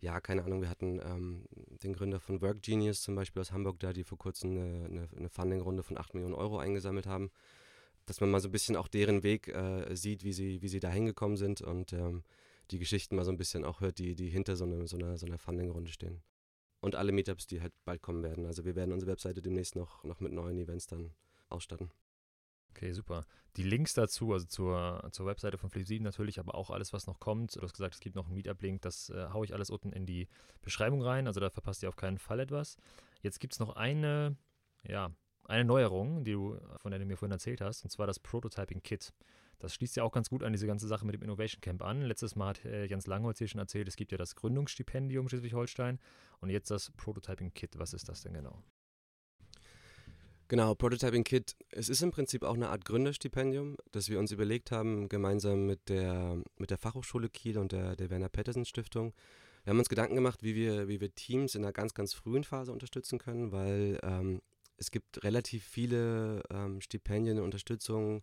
ja, 0.00 0.20
keine 0.20 0.44
Ahnung, 0.44 0.60
wir 0.60 0.68
hatten 0.68 1.00
ähm, 1.00 1.44
den 1.82 1.92
Gründer 1.92 2.20
von 2.20 2.40
Work 2.40 2.62
Genius 2.62 3.02
zum 3.02 3.14
Beispiel 3.14 3.40
aus 3.40 3.52
Hamburg 3.52 3.78
da, 3.80 3.92
die 3.92 4.04
vor 4.04 4.18
kurzem 4.18 4.52
eine, 4.52 4.84
eine, 4.86 5.08
eine 5.16 5.28
Funding-Runde 5.28 5.82
von 5.82 5.98
8 5.98 6.14
Millionen 6.14 6.34
Euro 6.34 6.58
eingesammelt 6.58 7.06
haben, 7.06 7.30
dass 8.06 8.20
man 8.20 8.30
mal 8.30 8.40
so 8.40 8.48
ein 8.48 8.52
bisschen 8.52 8.76
auch 8.76 8.88
deren 8.88 9.22
Weg 9.22 9.48
äh, 9.48 9.94
sieht, 9.94 10.24
wie 10.24 10.32
sie, 10.32 10.62
wie 10.62 10.68
sie 10.68 10.80
da 10.80 10.90
hingekommen 10.90 11.36
sind 11.36 11.60
und 11.60 11.92
ähm, 11.92 12.22
die 12.70 12.78
Geschichten 12.78 13.16
mal 13.16 13.24
so 13.24 13.30
ein 13.30 13.38
bisschen 13.38 13.64
auch 13.64 13.80
hört, 13.80 13.98
die, 13.98 14.14
die 14.14 14.28
hinter 14.28 14.56
so, 14.56 14.64
eine, 14.64 14.86
so 14.86 14.96
einer, 14.96 15.16
so 15.18 15.26
einer 15.26 15.38
Funding-Runde 15.38 15.90
stehen. 15.90 16.22
Und 16.80 16.94
alle 16.94 17.12
Meetups, 17.12 17.46
die 17.46 17.60
halt 17.60 17.72
bald 17.84 18.02
kommen 18.02 18.22
werden. 18.22 18.46
Also 18.46 18.64
wir 18.64 18.76
werden 18.76 18.92
unsere 18.92 19.10
Webseite 19.10 19.42
demnächst 19.42 19.74
noch, 19.74 20.04
noch 20.04 20.20
mit 20.20 20.32
neuen 20.32 20.58
Events 20.58 20.86
dann 20.86 21.12
ausstatten. 21.48 21.90
Okay, 22.78 22.92
super. 22.92 23.24
Die 23.56 23.64
Links 23.64 23.94
dazu, 23.94 24.32
also 24.32 24.46
zur, 24.46 25.08
zur 25.10 25.26
Webseite 25.26 25.58
von 25.58 25.68
Flip7 25.68 26.00
natürlich, 26.00 26.38
aber 26.38 26.54
auch 26.54 26.70
alles, 26.70 26.92
was 26.92 27.08
noch 27.08 27.18
kommt. 27.18 27.56
Du 27.56 27.62
hast 27.62 27.72
gesagt, 27.72 27.94
es 27.94 28.00
gibt 28.00 28.14
noch 28.14 28.26
einen 28.26 28.36
Meetup-Link, 28.36 28.82
das 28.82 29.10
äh, 29.10 29.30
haue 29.32 29.44
ich 29.44 29.52
alles 29.52 29.68
unten 29.68 29.92
in 29.92 30.06
die 30.06 30.28
Beschreibung 30.62 31.02
rein. 31.02 31.26
Also 31.26 31.40
da 31.40 31.50
verpasst 31.50 31.82
ihr 31.82 31.88
auf 31.88 31.96
keinen 31.96 32.18
Fall 32.18 32.38
etwas. 32.38 32.76
Jetzt 33.20 33.40
gibt 33.40 33.54
es 33.54 33.58
noch 33.58 33.74
eine, 33.74 34.36
ja, 34.84 35.10
eine 35.46 35.64
Neuerung, 35.64 36.22
die 36.22 36.32
du, 36.32 36.56
von 36.76 36.92
der 36.92 37.00
du 37.00 37.06
mir 37.06 37.16
vorhin 37.16 37.32
erzählt 37.32 37.60
hast, 37.60 37.82
und 37.82 37.90
zwar 37.90 38.06
das 38.06 38.20
Prototyping 38.20 38.80
Kit. 38.84 39.12
Das 39.58 39.74
schließt 39.74 39.96
ja 39.96 40.04
auch 40.04 40.12
ganz 40.12 40.30
gut 40.30 40.44
an 40.44 40.52
diese 40.52 40.68
ganze 40.68 40.86
Sache 40.86 41.04
mit 41.04 41.16
dem 41.16 41.22
Innovation 41.22 41.60
Camp 41.60 41.82
an. 41.82 42.02
Letztes 42.02 42.36
Mal 42.36 42.50
hat 42.50 42.64
äh, 42.64 42.84
Jens 42.84 43.08
Langholz 43.08 43.38
hier 43.38 43.48
schon 43.48 43.58
erzählt, 43.58 43.88
es 43.88 43.96
gibt 43.96 44.12
ja 44.12 44.18
das 44.18 44.36
Gründungsstipendium 44.36 45.28
Schleswig-Holstein 45.28 45.98
und 46.38 46.50
jetzt 46.50 46.70
das 46.70 46.92
Prototyping 46.92 47.52
Kit. 47.54 47.76
Was 47.76 47.92
ist 47.92 48.08
das 48.08 48.22
denn 48.22 48.34
genau? 48.34 48.62
Genau, 50.50 50.74
Prototyping 50.74 51.24
Kit. 51.24 51.56
Es 51.70 51.90
ist 51.90 52.00
im 52.00 52.10
Prinzip 52.10 52.42
auch 52.42 52.54
eine 52.54 52.70
Art 52.70 52.86
Gründerstipendium, 52.86 53.76
das 53.92 54.08
wir 54.08 54.18
uns 54.18 54.32
überlegt 54.32 54.70
haben, 54.70 55.10
gemeinsam 55.10 55.66
mit 55.66 55.90
der, 55.90 56.42
mit 56.56 56.70
der 56.70 56.78
Fachhochschule 56.78 57.28
Kiel 57.28 57.58
und 57.58 57.72
der, 57.72 57.96
der 57.96 58.08
Werner 58.08 58.30
Pettersen 58.30 58.64
Stiftung. 58.64 59.12
Wir 59.64 59.72
haben 59.72 59.78
uns 59.78 59.90
Gedanken 59.90 60.14
gemacht, 60.14 60.42
wie 60.42 60.54
wir, 60.54 60.88
wie 60.88 61.02
wir 61.02 61.14
Teams 61.14 61.54
in 61.54 61.64
einer 61.64 61.74
ganz, 61.74 61.92
ganz 61.92 62.14
frühen 62.14 62.44
Phase 62.44 62.72
unterstützen 62.72 63.18
können, 63.18 63.52
weil 63.52 63.98
ähm, 64.02 64.40
es 64.78 64.90
gibt 64.90 65.22
relativ 65.22 65.64
viele 65.64 66.42
ähm, 66.50 66.80
Stipendien 66.80 67.36
und 67.36 67.44
Unterstützungen, 67.44 68.22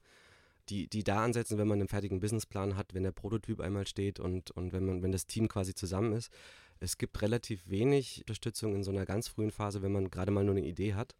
die, 0.69 0.87
die 0.87 1.03
da 1.03 1.23
ansetzen, 1.23 1.59
wenn 1.59 1.67
man 1.67 1.79
einen 1.79 1.89
fertigen 1.89 2.21
Businessplan 2.21 2.75
hat, 2.75 2.95
wenn 2.95 3.03
der 3.03 3.11
Prototyp 3.11 3.61
einmal 3.61 3.85
steht 3.85 4.19
und, 4.19 4.49
und 4.49 4.73
wenn, 4.73 4.83
man, 4.83 5.03
wenn 5.03 5.11
das 5.11 5.27
Team 5.27 5.47
quasi 5.47 5.75
zusammen 5.75 6.13
ist. 6.13 6.31
Es 6.79 6.97
gibt 6.97 7.21
relativ 7.21 7.69
wenig 7.69 8.21
Unterstützung 8.21 8.73
in 8.73 8.83
so 8.83 8.89
einer 8.89 9.05
ganz 9.05 9.27
frühen 9.27 9.51
Phase, 9.51 9.83
wenn 9.83 9.91
man 9.91 10.09
gerade 10.09 10.31
mal 10.31 10.43
nur 10.43 10.55
eine 10.55 10.65
Idee 10.65 10.95
hat 10.95 11.13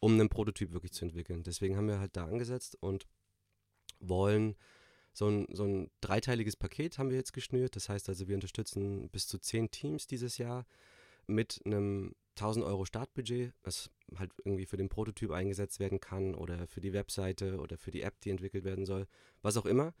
um 0.00 0.12
einen 0.12 0.28
Prototyp 0.28 0.72
wirklich 0.72 0.92
zu 0.92 1.04
entwickeln. 1.04 1.42
Deswegen 1.42 1.76
haben 1.76 1.88
wir 1.88 1.98
halt 1.98 2.16
da 2.16 2.24
angesetzt 2.26 2.76
und 2.80 3.06
wollen 4.00 4.56
so 5.12 5.26
ein, 5.28 5.46
so 5.52 5.64
ein 5.64 5.90
dreiteiliges 6.00 6.56
Paket 6.56 6.98
haben 6.98 7.10
wir 7.10 7.16
jetzt 7.16 7.32
geschnürt. 7.32 7.74
Das 7.76 7.88
heißt 7.88 8.08
also, 8.08 8.28
wir 8.28 8.36
unterstützen 8.36 9.08
bis 9.10 9.26
zu 9.26 9.38
zehn 9.38 9.70
Teams 9.70 10.06
dieses 10.06 10.38
Jahr 10.38 10.66
mit 11.26 11.60
einem 11.64 12.14
1000 12.36 12.64
Euro 12.64 12.84
Startbudget, 12.84 13.52
das 13.62 13.90
halt 14.16 14.30
irgendwie 14.44 14.66
für 14.66 14.76
den 14.76 14.88
Prototyp 14.88 15.32
eingesetzt 15.32 15.80
werden 15.80 16.00
kann 16.00 16.34
oder 16.34 16.66
für 16.68 16.80
die 16.80 16.92
Webseite 16.92 17.58
oder 17.58 17.76
für 17.76 17.90
die 17.90 18.02
App, 18.02 18.20
die 18.20 18.30
entwickelt 18.30 18.64
werden 18.64 18.86
soll, 18.86 19.08
was 19.42 19.56
auch 19.56 19.66
immer. 19.66 19.92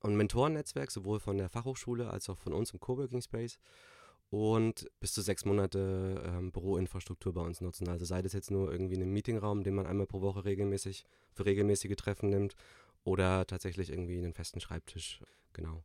Und 0.00 0.16
Mentorennetzwerk, 0.16 0.90
sowohl 0.90 1.20
von 1.20 1.36
der 1.36 1.48
Fachhochschule 1.48 2.10
als 2.10 2.28
auch 2.28 2.38
von 2.38 2.52
uns 2.52 2.70
im 2.72 2.80
Coworking 2.80 3.22
Space 3.22 3.58
und 4.30 4.90
bis 5.00 5.12
zu 5.12 5.22
sechs 5.22 5.44
Monate 5.44 6.22
ähm, 6.26 6.50
Büroinfrastruktur 6.52 7.32
bei 7.32 7.42
uns 7.42 7.60
nutzen. 7.60 7.88
Also 7.88 8.04
sei 8.04 8.22
das 8.22 8.32
jetzt 8.32 8.50
nur 8.50 8.70
irgendwie 8.70 8.96
ein 8.96 9.12
Meetingraum, 9.12 9.62
den 9.62 9.74
man 9.74 9.86
einmal 9.86 10.06
pro 10.06 10.20
Woche 10.20 10.44
regelmäßig 10.44 11.04
für 11.32 11.46
regelmäßige 11.46 11.96
Treffen 11.96 12.30
nimmt 12.30 12.54
oder 13.04 13.46
tatsächlich 13.46 13.90
irgendwie 13.90 14.18
einen 14.18 14.34
festen 14.34 14.60
Schreibtisch. 14.60 15.20
Genau. 15.52 15.84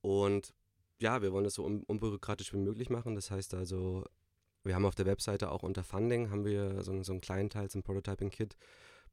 Und 0.00 0.52
ja, 1.00 1.22
wir 1.22 1.32
wollen 1.32 1.44
das 1.44 1.54
so 1.54 1.64
un 1.64 1.82
unbürokratisch 1.84 2.52
wie 2.52 2.58
möglich 2.58 2.90
machen. 2.90 3.14
Das 3.14 3.30
heißt 3.30 3.54
also, 3.54 4.04
wir 4.64 4.74
haben 4.74 4.84
auf 4.84 4.94
der 4.94 5.06
Webseite 5.06 5.50
auch 5.50 5.62
unter 5.62 5.84
Funding 5.84 6.30
haben 6.30 6.44
wir 6.44 6.82
so, 6.82 7.00
so 7.02 7.12
einen 7.12 7.20
kleinen 7.20 7.50
Teil 7.50 7.70
zum 7.70 7.82
Prototyping 7.82 8.30
Kit 8.30 8.56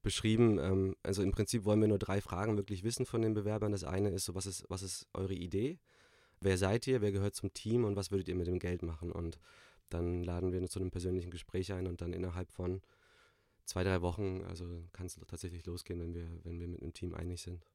beschrieben. 0.01 0.57
Ähm, 0.59 0.95
also 1.03 1.21
im 1.21 1.31
Prinzip 1.31 1.65
wollen 1.65 1.81
wir 1.81 1.87
nur 1.87 1.99
drei 1.99 2.21
Fragen 2.21 2.57
wirklich 2.57 2.83
wissen 2.83 3.05
von 3.05 3.21
den 3.21 3.33
Bewerbern. 3.33 3.71
Das 3.71 3.83
eine 3.83 4.09
ist 4.09 4.25
so, 4.25 4.35
was 4.35 4.45
ist, 4.45 4.65
was 4.69 4.81
ist 4.81 5.07
eure 5.13 5.33
Idee? 5.33 5.79
Wer 6.41 6.57
seid 6.57 6.87
ihr, 6.87 7.01
wer 7.01 7.11
gehört 7.11 7.35
zum 7.35 7.53
Team 7.53 7.85
und 7.85 7.95
was 7.95 8.11
würdet 8.11 8.27
ihr 8.27 8.35
mit 8.35 8.47
dem 8.47 8.59
Geld 8.59 8.81
machen? 8.81 9.11
Und 9.11 9.39
dann 9.89 10.23
laden 10.23 10.51
wir 10.51 10.67
zu 10.69 10.79
einem 10.79 10.91
persönlichen 10.91 11.31
Gespräch 11.31 11.73
ein 11.73 11.87
und 11.87 12.01
dann 12.01 12.13
innerhalb 12.13 12.51
von 12.51 12.81
zwei, 13.65 13.83
drei 13.83 14.01
Wochen, 14.01 14.43
also 14.47 14.83
kann 14.93 15.05
es 15.05 15.19
tatsächlich 15.27 15.65
losgehen, 15.65 15.99
wenn 15.99 16.13
wir, 16.13 16.27
wenn 16.43 16.59
wir 16.59 16.67
mit 16.67 16.81
einem 16.81 16.93
Team 16.93 17.13
einig 17.13 17.41
sind. 17.41 17.65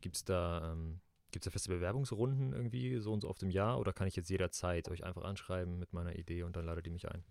Gibt 0.00 0.16
es 0.16 0.24
da, 0.24 0.72
ähm, 0.72 1.00
da 1.32 1.50
feste 1.50 1.70
Bewerbungsrunden 1.70 2.52
irgendwie 2.52 2.98
so 2.98 3.12
und 3.12 3.22
so 3.22 3.28
oft 3.28 3.42
im 3.42 3.50
Jahr 3.50 3.78
oder 3.78 3.92
kann 3.92 4.08
ich 4.08 4.16
jetzt 4.16 4.30
jederzeit 4.30 4.88
euch 4.88 5.04
einfach 5.04 5.22
anschreiben 5.22 5.78
mit 5.78 5.92
meiner 5.92 6.16
Idee 6.16 6.42
und 6.42 6.56
dann 6.56 6.64
ladet 6.64 6.86
ihr 6.86 6.92
mich 6.92 7.08
ein? 7.08 7.24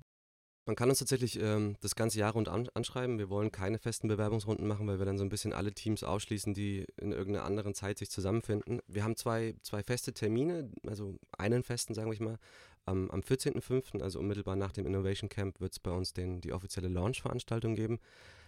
Man 0.68 0.76
kann 0.76 0.90
uns 0.90 1.00
tatsächlich 1.00 1.40
ähm, 1.42 1.78
das 1.80 1.96
ganze 1.96 2.20
Jahr 2.20 2.34
rund 2.34 2.50
an, 2.50 2.68
anschreiben. 2.74 3.20
Wir 3.20 3.30
wollen 3.30 3.54
keine 3.54 3.80
festen 3.80 4.10
Bewerbungsrunden 4.10 4.68
machen, 4.68 4.86
weil 4.86 5.00
wir 5.00 5.06
dann 5.06 5.18
so 5.18 5.24
ein 5.24 5.30
bisschen 5.30 5.54
alle 5.54 5.72
Teams 5.72 6.04
ausschließen, 6.04 6.54
die 6.54 6.86
in 6.98 7.14
irgendeiner 7.14 7.46
anderen 7.46 7.74
Zeit 7.74 7.98
sich 7.98 8.12
zusammenfinden. 8.12 8.82
Wir 8.86 9.06
haben 9.06 9.16
zwei, 9.16 9.56
zwei 9.62 9.82
feste 9.82 10.12
Termine, 10.12 10.70
also 10.86 11.18
einen 11.38 11.64
festen, 11.64 11.94
sagen 11.94 12.12
wir 12.12 12.22
mal. 12.22 12.38
Ähm, 12.86 13.10
am 13.12 13.22
14.05., 13.22 14.02
also 14.02 14.20
unmittelbar 14.20 14.58
nach 14.58 14.74
dem 14.74 14.86
Innovation 14.86 15.30
Camp, 15.30 15.62
wird 15.62 15.72
es 15.72 15.80
bei 15.80 15.92
uns 15.92 16.12
den, 16.12 16.42
die 16.42 16.52
offizielle 16.52 16.90
Launch-Veranstaltung 16.90 17.76
geben. 17.76 18.00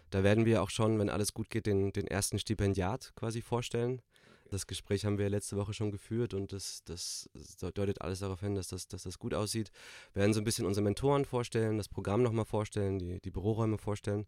Da 0.09 0.21
werden 0.21 0.45
wir 0.45 0.61
auch 0.61 0.71
schon, 0.71 0.99
wenn 0.99 1.09
alles 1.09 1.33
gut 1.33 1.49
geht, 1.49 1.67
den, 1.67 1.93
den 1.93 2.07
ersten 2.07 2.37
Stipendiat 2.37 3.13
quasi 3.15 3.41
vorstellen. 3.41 4.01
Das 4.49 4.67
Gespräch 4.67 5.05
haben 5.05 5.17
wir 5.17 5.29
letzte 5.29 5.57
Woche 5.57 5.73
schon 5.73 5.91
geführt 5.91 6.33
und 6.33 6.53
das, 6.53 6.83
das, 6.85 7.29
deutet 7.73 8.01
alles 8.01 8.19
darauf 8.19 8.39
hin, 8.39 8.55
dass 8.55 8.67
das, 8.67 8.87
dass 8.87 9.03
das 9.03 9.19
gut 9.19 9.33
aussieht. 9.33 9.71
Wir 10.13 10.21
werden 10.21 10.33
so 10.33 10.41
ein 10.41 10.43
bisschen 10.43 10.65
unsere 10.65 10.83
Mentoren 10.83 11.25
vorstellen, 11.25 11.77
das 11.77 11.87
Programm 11.87 12.23
nochmal 12.23 12.45
vorstellen, 12.45 12.99
die, 12.99 13.19
die 13.19 13.31
Büroräume 13.31 13.77
vorstellen. 13.77 14.25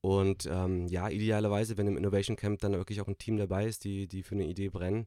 Und 0.00 0.46
ähm, 0.50 0.86
ja, 0.88 1.08
idealerweise, 1.08 1.78
wenn 1.78 1.86
im 1.86 1.96
Innovation 1.96 2.36
Camp 2.36 2.60
dann 2.60 2.72
wirklich 2.72 3.00
auch 3.00 3.08
ein 3.08 3.16
Team 3.16 3.38
dabei 3.38 3.66
ist, 3.66 3.84
die, 3.84 4.06
die 4.06 4.22
für 4.22 4.34
eine 4.34 4.46
Idee 4.46 4.68
brennen, 4.68 5.06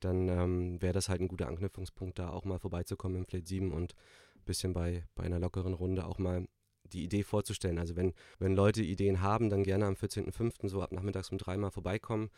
dann 0.00 0.28
ähm, 0.28 0.80
wäre 0.80 0.94
das 0.94 1.08
halt 1.08 1.20
ein 1.20 1.28
guter 1.28 1.46
Anknüpfungspunkt, 1.46 2.18
da 2.18 2.30
auch 2.30 2.44
mal 2.44 2.58
vorbeizukommen 2.58 3.18
im 3.18 3.26
Fleet 3.26 3.46
7 3.46 3.70
und 3.72 3.94
ein 4.36 4.44
bisschen 4.46 4.72
bei, 4.72 5.04
bei 5.14 5.24
einer 5.24 5.38
lockeren 5.38 5.74
Runde 5.74 6.06
auch 6.06 6.18
mal 6.18 6.46
die 6.84 7.04
Idee 7.04 7.22
vorzustellen. 7.22 7.78
Also 7.78 7.96
wenn, 7.96 8.14
wenn 8.38 8.54
Leute 8.54 8.82
Ideen 8.82 9.20
haben, 9.20 9.50
dann 9.50 9.62
gerne 9.62 9.86
am 9.86 9.94
14.05. 9.94 10.68
so 10.68 10.82
ab 10.82 10.92
nachmittags 10.92 11.30
um 11.30 11.38
drei 11.38 11.56
mal 11.56 11.70
vorbeikommen. 11.70 12.30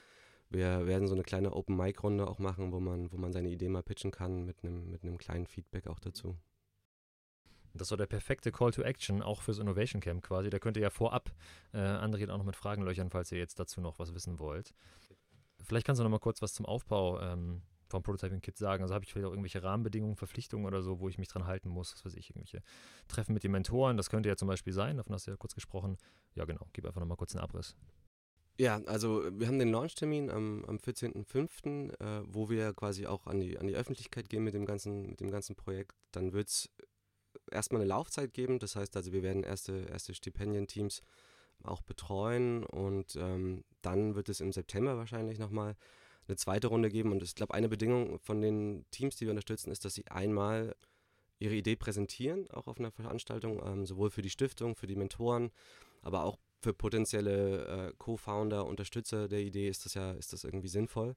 Wir 0.52 0.86
werden 0.86 1.08
so 1.08 1.14
eine 1.14 1.22
kleine 1.22 1.54
Open-Mic-Runde 1.54 2.26
auch 2.26 2.38
machen, 2.38 2.72
wo 2.72 2.80
man, 2.80 3.10
wo 3.10 3.16
man 3.16 3.32
seine 3.32 3.48
Idee 3.48 3.68
mal 3.68 3.82
pitchen 3.82 4.10
kann 4.10 4.44
mit 4.44 4.62
einem 4.62 4.90
mit 4.90 5.18
kleinen 5.18 5.46
Feedback 5.46 5.86
auch 5.86 5.98
dazu. 5.98 6.36
Das 7.74 7.90
war 7.90 7.96
der 7.96 8.06
perfekte 8.06 8.52
Call 8.52 8.70
to 8.70 8.82
Action, 8.82 9.22
auch 9.22 9.40
fürs 9.40 9.58
Innovation 9.58 10.02
Camp 10.02 10.22
quasi. 10.22 10.50
Da 10.50 10.58
könnt 10.58 10.76
ihr 10.76 10.82
ja 10.82 10.90
vorab 10.90 11.32
äh, 11.72 11.78
André 11.78 12.30
auch 12.30 12.36
noch 12.36 12.44
mit 12.44 12.56
Fragen 12.56 12.82
löchern, 12.82 13.08
falls 13.08 13.32
ihr 13.32 13.38
jetzt 13.38 13.58
dazu 13.58 13.80
noch 13.80 13.98
was 13.98 14.14
wissen 14.14 14.38
wollt. 14.38 14.74
Vielleicht 15.62 15.86
kannst 15.86 16.00
du 16.00 16.02
noch 16.04 16.10
mal 16.10 16.18
kurz 16.18 16.42
was 16.42 16.52
zum 16.52 16.66
Aufbau 16.66 17.18
ähm, 17.20 17.62
vom 17.88 18.02
Prototyping 18.02 18.42
Kit 18.42 18.58
sagen. 18.58 18.82
Also 18.82 18.94
habe 18.94 19.04
ich 19.04 19.12
vielleicht 19.12 19.26
auch 19.26 19.32
irgendwelche 19.32 19.62
Rahmenbedingungen, 19.62 20.16
Verpflichtungen 20.16 20.66
oder 20.66 20.82
so, 20.82 21.00
wo 21.00 21.08
ich 21.08 21.16
mich 21.16 21.28
dran 21.28 21.46
halten 21.46 21.70
muss, 21.70 21.94
was 21.94 22.04
weiß 22.04 22.14
ich, 22.16 22.28
irgendwelche 22.28 22.62
Treffen 23.08 23.32
mit 23.32 23.42
den 23.42 23.52
Mentoren, 23.52 23.96
das 23.96 24.10
könnte 24.10 24.28
ja 24.28 24.36
zum 24.36 24.48
Beispiel 24.48 24.74
sein, 24.74 24.98
davon 24.98 25.14
hast 25.14 25.26
du 25.26 25.30
ja 25.30 25.36
kurz 25.38 25.54
gesprochen. 25.54 25.96
Ja, 26.34 26.44
genau, 26.44 26.66
gib 26.74 26.84
einfach 26.84 27.00
noch 27.00 27.06
mal 27.06 27.16
kurz 27.16 27.34
einen 27.34 27.44
Abriss. 27.44 27.76
Ja, 28.58 28.80
also 28.86 29.24
wir 29.32 29.46
haben 29.46 29.58
den 29.58 29.72
Launchtermin 29.72 30.30
am, 30.30 30.64
am 30.66 30.76
14.05., 30.76 31.92
äh, 31.98 32.24
wo 32.26 32.50
wir 32.50 32.74
quasi 32.74 33.06
auch 33.06 33.26
an 33.26 33.40
die, 33.40 33.58
an 33.58 33.66
die 33.66 33.74
Öffentlichkeit 33.74 34.28
gehen 34.28 34.44
mit 34.44 34.54
dem 34.54 34.66
ganzen, 34.66 35.10
mit 35.10 35.20
dem 35.20 35.30
ganzen 35.30 35.56
Projekt. 35.56 35.96
Dann 36.12 36.32
wird 36.32 36.48
es 36.48 36.70
erstmal 37.50 37.80
eine 37.80 37.88
Laufzeit 37.88 38.34
geben, 38.34 38.58
das 38.58 38.76
heißt 38.76 38.96
also, 38.96 39.12
wir 39.12 39.22
werden 39.22 39.42
erste, 39.42 39.86
erste 39.90 40.14
Stipendienteams 40.14 41.02
auch 41.64 41.80
betreuen 41.80 42.64
und 42.64 43.16
ähm, 43.16 43.64
dann 43.82 44.14
wird 44.14 44.28
es 44.28 44.40
im 44.40 44.52
September 44.52 44.96
wahrscheinlich 44.96 45.38
nochmal 45.38 45.76
eine 46.28 46.36
zweite 46.36 46.68
Runde 46.68 46.88
geben. 46.88 47.12
Und 47.12 47.22
ich 47.22 47.34
glaube, 47.34 47.54
eine 47.54 47.68
Bedingung 47.68 48.18
von 48.20 48.40
den 48.40 48.84
Teams, 48.90 49.16
die 49.16 49.26
wir 49.26 49.30
unterstützen, 49.30 49.70
ist, 49.70 49.84
dass 49.84 49.94
sie 49.94 50.06
einmal 50.08 50.76
ihre 51.38 51.54
Idee 51.54 51.76
präsentieren, 51.76 52.50
auch 52.50 52.68
auf 52.68 52.78
einer 52.78 52.92
Veranstaltung, 52.92 53.60
ähm, 53.64 53.86
sowohl 53.86 54.10
für 54.10 54.22
die 54.22 54.30
Stiftung, 54.30 54.76
für 54.76 54.86
die 54.86 54.96
Mentoren, 54.96 55.50
aber 56.02 56.24
auch 56.24 56.38
für 56.62 56.72
potenzielle 56.72 57.88
äh, 57.88 57.92
Co-Founder, 57.98 58.66
Unterstützer 58.66 59.28
der 59.28 59.40
Idee 59.40 59.68
ist 59.68 59.84
das 59.84 59.94
ja 59.94 60.12
ist 60.12 60.32
das 60.32 60.44
irgendwie 60.44 60.68
sinnvoll. 60.68 61.16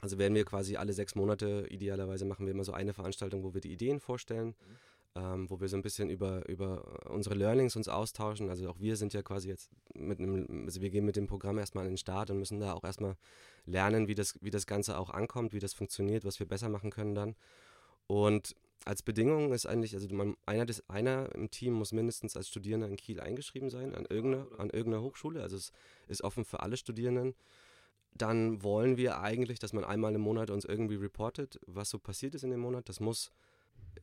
Also 0.00 0.18
werden 0.18 0.34
wir 0.34 0.44
quasi 0.44 0.76
alle 0.76 0.92
sechs 0.92 1.14
Monate, 1.14 1.66
idealerweise 1.70 2.24
machen 2.24 2.46
wir 2.46 2.52
immer 2.52 2.64
so 2.64 2.72
eine 2.72 2.92
Veranstaltung, 2.94 3.42
wo 3.42 3.54
wir 3.54 3.60
die 3.60 3.72
Ideen 3.72 4.00
vorstellen, 4.00 4.54
ähm, 5.16 5.50
wo 5.50 5.60
wir 5.60 5.68
so 5.68 5.76
ein 5.76 5.82
bisschen 5.82 6.08
über, 6.08 6.48
über 6.48 7.10
unsere 7.10 7.34
Learnings 7.34 7.76
uns 7.76 7.88
austauschen. 7.88 8.48
Also 8.48 8.68
auch 8.70 8.80
wir 8.80 8.96
sind 8.96 9.12
ja 9.12 9.22
quasi 9.22 9.48
jetzt 9.48 9.70
mit 9.94 10.20
einem, 10.20 10.64
also 10.66 10.80
wir 10.80 10.90
gehen 10.90 11.04
mit 11.04 11.16
dem 11.16 11.26
Programm 11.26 11.58
erstmal 11.58 11.84
an 11.84 11.92
den 11.92 11.98
Start 11.98 12.30
und 12.30 12.38
müssen 12.38 12.60
da 12.60 12.72
auch 12.74 12.84
erstmal 12.84 13.16
lernen, 13.66 14.08
wie 14.08 14.14
das, 14.14 14.38
wie 14.40 14.50
das 14.50 14.66
Ganze 14.66 14.98
auch 14.98 15.10
ankommt, 15.10 15.52
wie 15.52 15.60
das 15.60 15.74
funktioniert, 15.74 16.24
was 16.24 16.38
wir 16.38 16.46
besser 16.46 16.68
machen 16.68 16.90
können 16.90 17.14
dann. 17.14 17.34
Und 18.06 18.54
als 18.84 19.02
Bedingung 19.02 19.52
ist 19.52 19.66
eigentlich, 19.66 19.94
also 19.94 20.08
man, 20.14 20.36
einer, 20.46 20.66
des, 20.66 20.88
einer 20.88 21.34
im 21.34 21.50
Team 21.50 21.74
muss 21.74 21.92
mindestens 21.92 22.36
als 22.36 22.48
Studierender 22.48 22.88
in 22.88 22.96
Kiel 22.96 23.20
eingeschrieben 23.20 23.70
sein, 23.70 23.94
an 23.94 24.06
irgendeiner, 24.08 24.46
an 24.58 24.70
irgendeiner 24.70 25.02
Hochschule. 25.02 25.42
Also 25.42 25.56
es 25.56 25.72
ist 26.06 26.22
offen 26.22 26.44
für 26.44 26.60
alle 26.60 26.76
Studierenden 26.76 27.34
dann 28.16 28.62
wollen 28.62 28.96
wir 28.96 29.20
eigentlich, 29.20 29.58
dass 29.58 29.72
man 29.72 29.84
einmal 29.84 30.14
im 30.14 30.20
Monat 30.20 30.50
uns 30.50 30.64
irgendwie 30.64 30.96
reportet, 30.96 31.60
was 31.66 31.90
so 31.90 31.98
passiert 31.98 32.34
ist 32.34 32.44
in 32.44 32.50
dem 32.50 32.60
Monat. 32.60 32.88
Das 32.88 33.00
muss, 33.00 33.32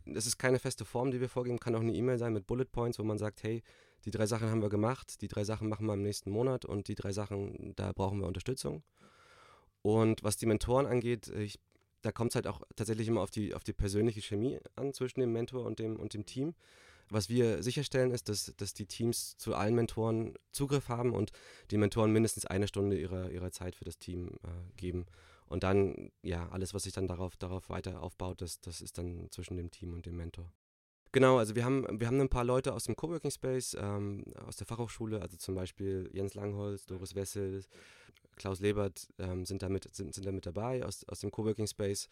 das 0.05 0.25
ist 0.25 0.37
keine 0.37 0.59
feste 0.59 0.85
Form, 0.85 1.11
die 1.11 1.21
wir 1.21 1.29
vorgeben, 1.29 1.59
kann 1.59 1.75
auch 1.75 1.81
eine 1.81 1.93
E-Mail 1.93 2.17
sein 2.17 2.33
mit 2.33 2.47
Bullet 2.47 2.65
Points, 2.65 2.99
wo 2.99 3.03
man 3.03 3.17
sagt, 3.17 3.43
hey, 3.43 3.63
die 4.05 4.11
drei 4.11 4.25
Sachen 4.25 4.49
haben 4.49 4.61
wir 4.61 4.69
gemacht, 4.69 5.21
die 5.21 5.27
drei 5.27 5.43
Sachen 5.43 5.67
machen 5.67 5.85
wir 5.87 5.93
im 5.93 6.03
nächsten 6.03 6.29
Monat 6.29 6.65
und 6.65 6.87
die 6.87 6.95
drei 6.95 7.11
Sachen, 7.11 7.73
da 7.75 7.91
brauchen 7.91 8.19
wir 8.19 8.27
Unterstützung. 8.27 8.83
Und 9.81 10.23
was 10.23 10.37
die 10.37 10.45
Mentoren 10.45 10.85
angeht, 10.85 11.27
ich, 11.27 11.59
da 12.05 12.11
kommt 12.11 12.31
es 12.31 12.35
halt 12.35 12.45
auch 12.45 12.61
tatsächlich 12.75 13.07
immer 13.07 13.21
auf 13.21 13.31
die, 13.31 13.55
auf 13.55 13.63
die 13.63 13.73
persönliche 13.73 14.21
Chemie 14.21 14.59
an 14.75 14.93
zwischen 14.93 15.21
dem 15.21 15.33
Mentor 15.33 15.65
und 15.65 15.79
dem, 15.79 15.97
und 15.97 16.13
dem 16.13 16.25
Team. 16.25 16.53
Was 17.09 17.29
wir 17.29 17.63
sicherstellen, 17.63 18.11
ist, 18.11 18.29
dass, 18.29 18.53
dass 18.57 18.73
die 18.73 18.85
Teams 18.85 19.37
zu 19.37 19.55
allen 19.55 19.75
Mentoren 19.75 20.35
Zugriff 20.51 20.89
haben 20.89 21.13
und 21.13 21.31
die 21.71 21.77
Mentoren 21.77 22.11
mindestens 22.11 22.45
eine 22.45 22.67
Stunde 22.67 22.99
ihrer, 22.99 23.31
ihrer 23.31 23.51
Zeit 23.51 23.75
für 23.75 23.85
das 23.85 23.97
Team 23.97 24.37
äh, 24.43 24.49
geben. 24.77 25.05
Und 25.47 25.63
dann, 25.63 26.11
ja, 26.21 26.49
alles, 26.49 26.73
was 26.73 26.83
sich 26.83 26.93
dann 26.93 27.07
darauf, 27.07 27.37
darauf 27.37 27.69
weiter 27.69 28.01
aufbaut, 28.01 28.41
das, 28.41 28.61
das 28.61 28.81
ist 28.81 28.97
dann 28.97 29.27
zwischen 29.31 29.57
dem 29.57 29.71
Team 29.71 29.93
und 29.93 30.05
dem 30.05 30.15
Mentor. 30.15 30.51
Genau, 31.15 31.37
also 31.37 31.55
wir 31.55 31.63
haben, 31.63 31.87
wir 31.97 32.07
haben 32.07 32.19
ein 32.19 32.27
paar 32.27 32.43
Leute 32.43 32.73
aus 32.73 32.83
dem 32.83 32.97
Coworking 32.97 33.31
Space, 33.31 33.73
ähm, 33.79 34.25
aus 34.45 34.57
der 34.57 34.67
Fachhochschule, 34.67 35.21
also 35.21 35.37
zum 35.37 35.55
Beispiel 35.55 36.09
Jens 36.11 36.33
Langholz, 36.33 36.85
Doris 36.87 37.15
Wessel, 37.15 37.63
Klaus 38.35 38.59
Lebert 38.59 39.07
ähm, 39.17 39.45
sind, 39.45 39.63
da 39.63 39.69
mit, 39.69 39.87
sind, 39.95 40.13
sind 40.13 40.27
da 40.27 40.33
mit 40.33 40.45
dabei 40.45 40.83
aus, 40.83 41.05
aus 41.07 41.21
dem 41.21 41.31
Coworking 41.31 41.67
Space 41.67 42.09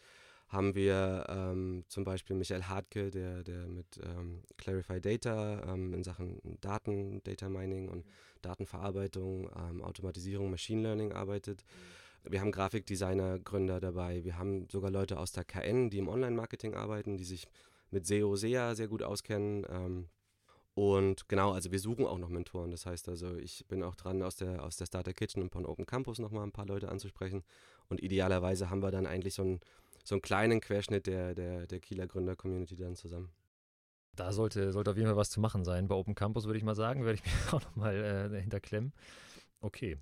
haben 0.48 0.74
wir 0.74 1.26
ähm, 1.28 1.84
zum 1.88 2.04
Beispiel 2.04 2.34
Michael 2.34 2.62
Hartke, 2.62 3.10
der, 3.10 3.42
der 3.42 3.66
mit 3.66 4.00
ähm, 4.02 4.42
Clarify 4.56 5.02
Data 5.02 5.74
ähm, 5.74 5.92
in 5.92 6.02
Sachen 6.02 6.40
Daten, 6.62 7.22
Data 7.24 7.50
Mining 7.50 7.90
und 7.90 8.06
Datenverarbeitung, 8.40 9.50
ähm, 9.54 9.82
Automatisierung, 9.82 10.50
Machine 10.50 10.80
Learning 10.80 11.12
arbeitet. 11.12 11.62
Wir 12.22 12.40
haben 12.40 12.52
Grafikdesigner, 12.52 13.38
Gründer 13.38 13.80
dabei. 13.80 14.24
Wir 14.24 14.38
haben 14.38 14.66
sogar 14.70 14.90
Leute 14.90 15.18
aus 15.18 15.32
der 15.32 15.44
KN, 15.44 15.90
die 15.90 15.98
im 15.98 16.08
Online-Marketing 16.08 16.74
arbeiten, 16.74 17.18
die 17.18 17.24
sich 17.24 17.48
mit 17.94 18.06
SEO, 18.06 18.36
SEA 18.36 18.74
sehr 18.74 18.88
gut 18.88 19.02
auskennen. 19.02 19.66
Ähm, 19.70 20.08
und 20.74 21.28
genau, 21.28 21.52
also 21.52 21.70
wir 21.72 21.78
suchen 21.78 22.04
auch 22.04 22.18
noch 22.18 22.28
Mentoren. 22.28 22.70
Das 22.70 22.84
heißt 22.84 23.08
also, 23.08 23.36
ich 23.36 23.64
bin 23.68 23.82
auch 23.82 23.94
dran, 23.94 24.22
aus 24.22 24.36
der, 24.36 24.62
aus 24.64 24.76
der 24.76 24.86
Starter 24.86 25.14
Kitchen 25.14 25.40
und 25.40 25.52
von 25.52 25.64
Open 25.64 25.86
Campus 25.86 26.18
nochmal 26.18 26.44
ein 26.44 26.52
paar 26.52 26.66
Leute 26.66 26.88
anzusprechen. 26.88 27.44
Und 27.88 28.02
idealerweise 28.02 28.68
haben 28.70 28.82
wir 28.82 28.90
dann 28.90 29.06
eigentlich 29.06 29.34
so 29.34 29.44
ein 29.44 29.60
so 30.04 30.14
einen 30.14 30.22
kleinen 30.22 30.60
Querschnitt 30.60 31.06
der, 31.06 31.34
der, 31.34 31.66
der 31.66 31.80
Kieler 31.80 32.06
Gründer-Community 32.06 32.76
dann 32.76 32.94
zusammen. 32.94 33.30
Da 34.14 34.32
sollte, 34.32 34.70
sollte 34.70 34.92
auf 34.92 34.96
jeden 34.96 35.08
Fall 35.08 35.16
was 35.16 35.30
zu 35.30 35.40
machen 35.40 35.64
sein. 35.64 35.88
Bei 35.88 35.94
Open 35.94 36.14
Campus 36.14 36.44
würde 36.44 36.58
ich 36.58 36.64
mal 36.64 36.76
sagen, 36.76 37.04
werde 37.04 37.18
ich 37.18 37.24
mir 37.24 37.54
auch 37.54 37.62
nochmal 37.62 37.96
äh, 37.96 38.28
dahinter 38.28 38.60
klemmen. 38.60 38.92
Okay. 39.60 39.96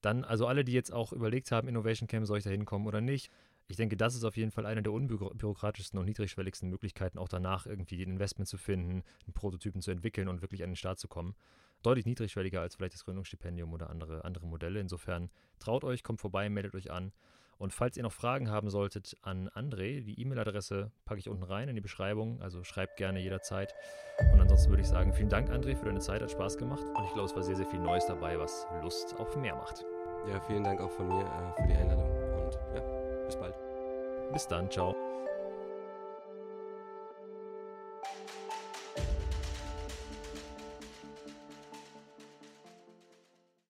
Dann, 0.00 0.24
also 0.24 0.46
alle, 0.46 0.64
die 0.64 0.72
jetzt 0.72 0.92
auch 0.92 1.12
überlegt 1.12 1.50
haben, 1.52 1.68
Innovation 1.68 2.06
Camp, 2.08 2.26
soll 2.26 2.38
ich 2.38 2.44
da 2.44 2.50
hinkommen 2.50 2.86
oder 2.86 3.02
nicht? 3.02 3.30
Ich 3.70 3.76
denke, 3.76 3.96
das 3.96 4.16
ist 4.16 4.24
auf 4.24 4.36
jeden 4.36 4.50
Fall 4.50 4.66
eine 4.66 4.82
der 4.82 4.92
unbürokratischsten 4.92 5.96
und 5.96 6.04
niedrigschwelligsten 6.04 6.68
Möglichkeiten, 6.68 7.18
auch 7.18 7.28
danach 7.28 7.66
irgendwie 7.66 8.02
ein 8.02 8.10
Investment 8.10 8.48
zu 8.48 8.58
finden, 8.58 9.04
einen 9.24 9.32
Prototypen 9.32 9.80
zu 9.80 9.92
entwickeln 9.92 10.26
und 10.26 10.42
wirklich 10.42 10.64
an 10.64 10.70
den 10.70 10.76
Start 10.76 10.98
zu 10.98 11.06
kommen. 11.06 11.36
Deutlich 11.84 12.04
niedrigschwelliger 12.04 12.60
als 12.60 12.74
vielleicht 12.74 12.94
das 12.94 13.04
Gründungsstipendium 13.04 13.72
oder 13.72 13.88
andere, 13.88 14.24
andere 14.24 14.44
Modelle. 14.48 14.80
Insofern 14.80 15.30
traut 15.60 15.84
euch, 15.84 16.02
kommt 16.02 16.20
vorbei, 16.20 16.50
meldet 16.50 16.74
euch 16.74 16.90
an. 16.90 17.12
Und 17.58 17.72
falls 17.72 17.96
ihr 17.96 18.02
noch 18.02 18.12
Fragen 18.12 18.50
haben 18.50 18.70
solltet 18.70 19.16
an 19.22 19.48
André, 19.50 20.02
die 20.02 20.20
E-Mail-Adresse 20.20 20.90
packe 21.04 21.20
ich 21.20 21.28
unten 21.28 21.44
rein 21.44 21.68
in 21.68 21.76
die 21.76 21.80
Beschreibung. 21.80 22.42
Also 22.42 22.64
schreibt 22.64 22.96
gerne 22.96 23.20
jederzeit. 23.20 23.72
Und 24.32 24.40
ansonsten 24.40 24.70
würde 24.70 24.82
ich 24.82 24.88
sagen, 24.88 25.12
vielen 25.12 25.28
Dank, 25.28 25.48
André, 25.48 25.76
für 25.76 25.84
deine 25.84 26.00
Zeit. 26.00 26.22
Hat 26.22 26.30
Spaß 26.32 26.58
gemacht. 26.58 26.82
Und 26.96 27.04
ich 27.04 27.12
glaube, 27.12 27.28
es 27.28 27.36
war 27.36 27.44
sehr, 27.44 27.56
sehr 27.56 27.66
viel 27.66 27.80
Neues 27.80 28.06
dabei, 28.06 28.36
was 28.36 28.66
Lust 28.82 29.14
auf 29.16 29.36
mehr 29.36 29.54
macht. 29.54 29.84
Ja, 30.28 30.40
vielen 30.40 30.64
Dank 30.64 30.80
auch 30.80 30.90
von 30.90 31.06
mir 31.06 31.20
äh, 31.20 31.62
für 31.62 31.68
die 31.68 31.74
Einladung. 31.74 32.10
Und 32.46 32.58
ja. 32.74 32.89
Bis 34.32 34.46
dann. 34.46 34.70
Ciao. 34.70 35.09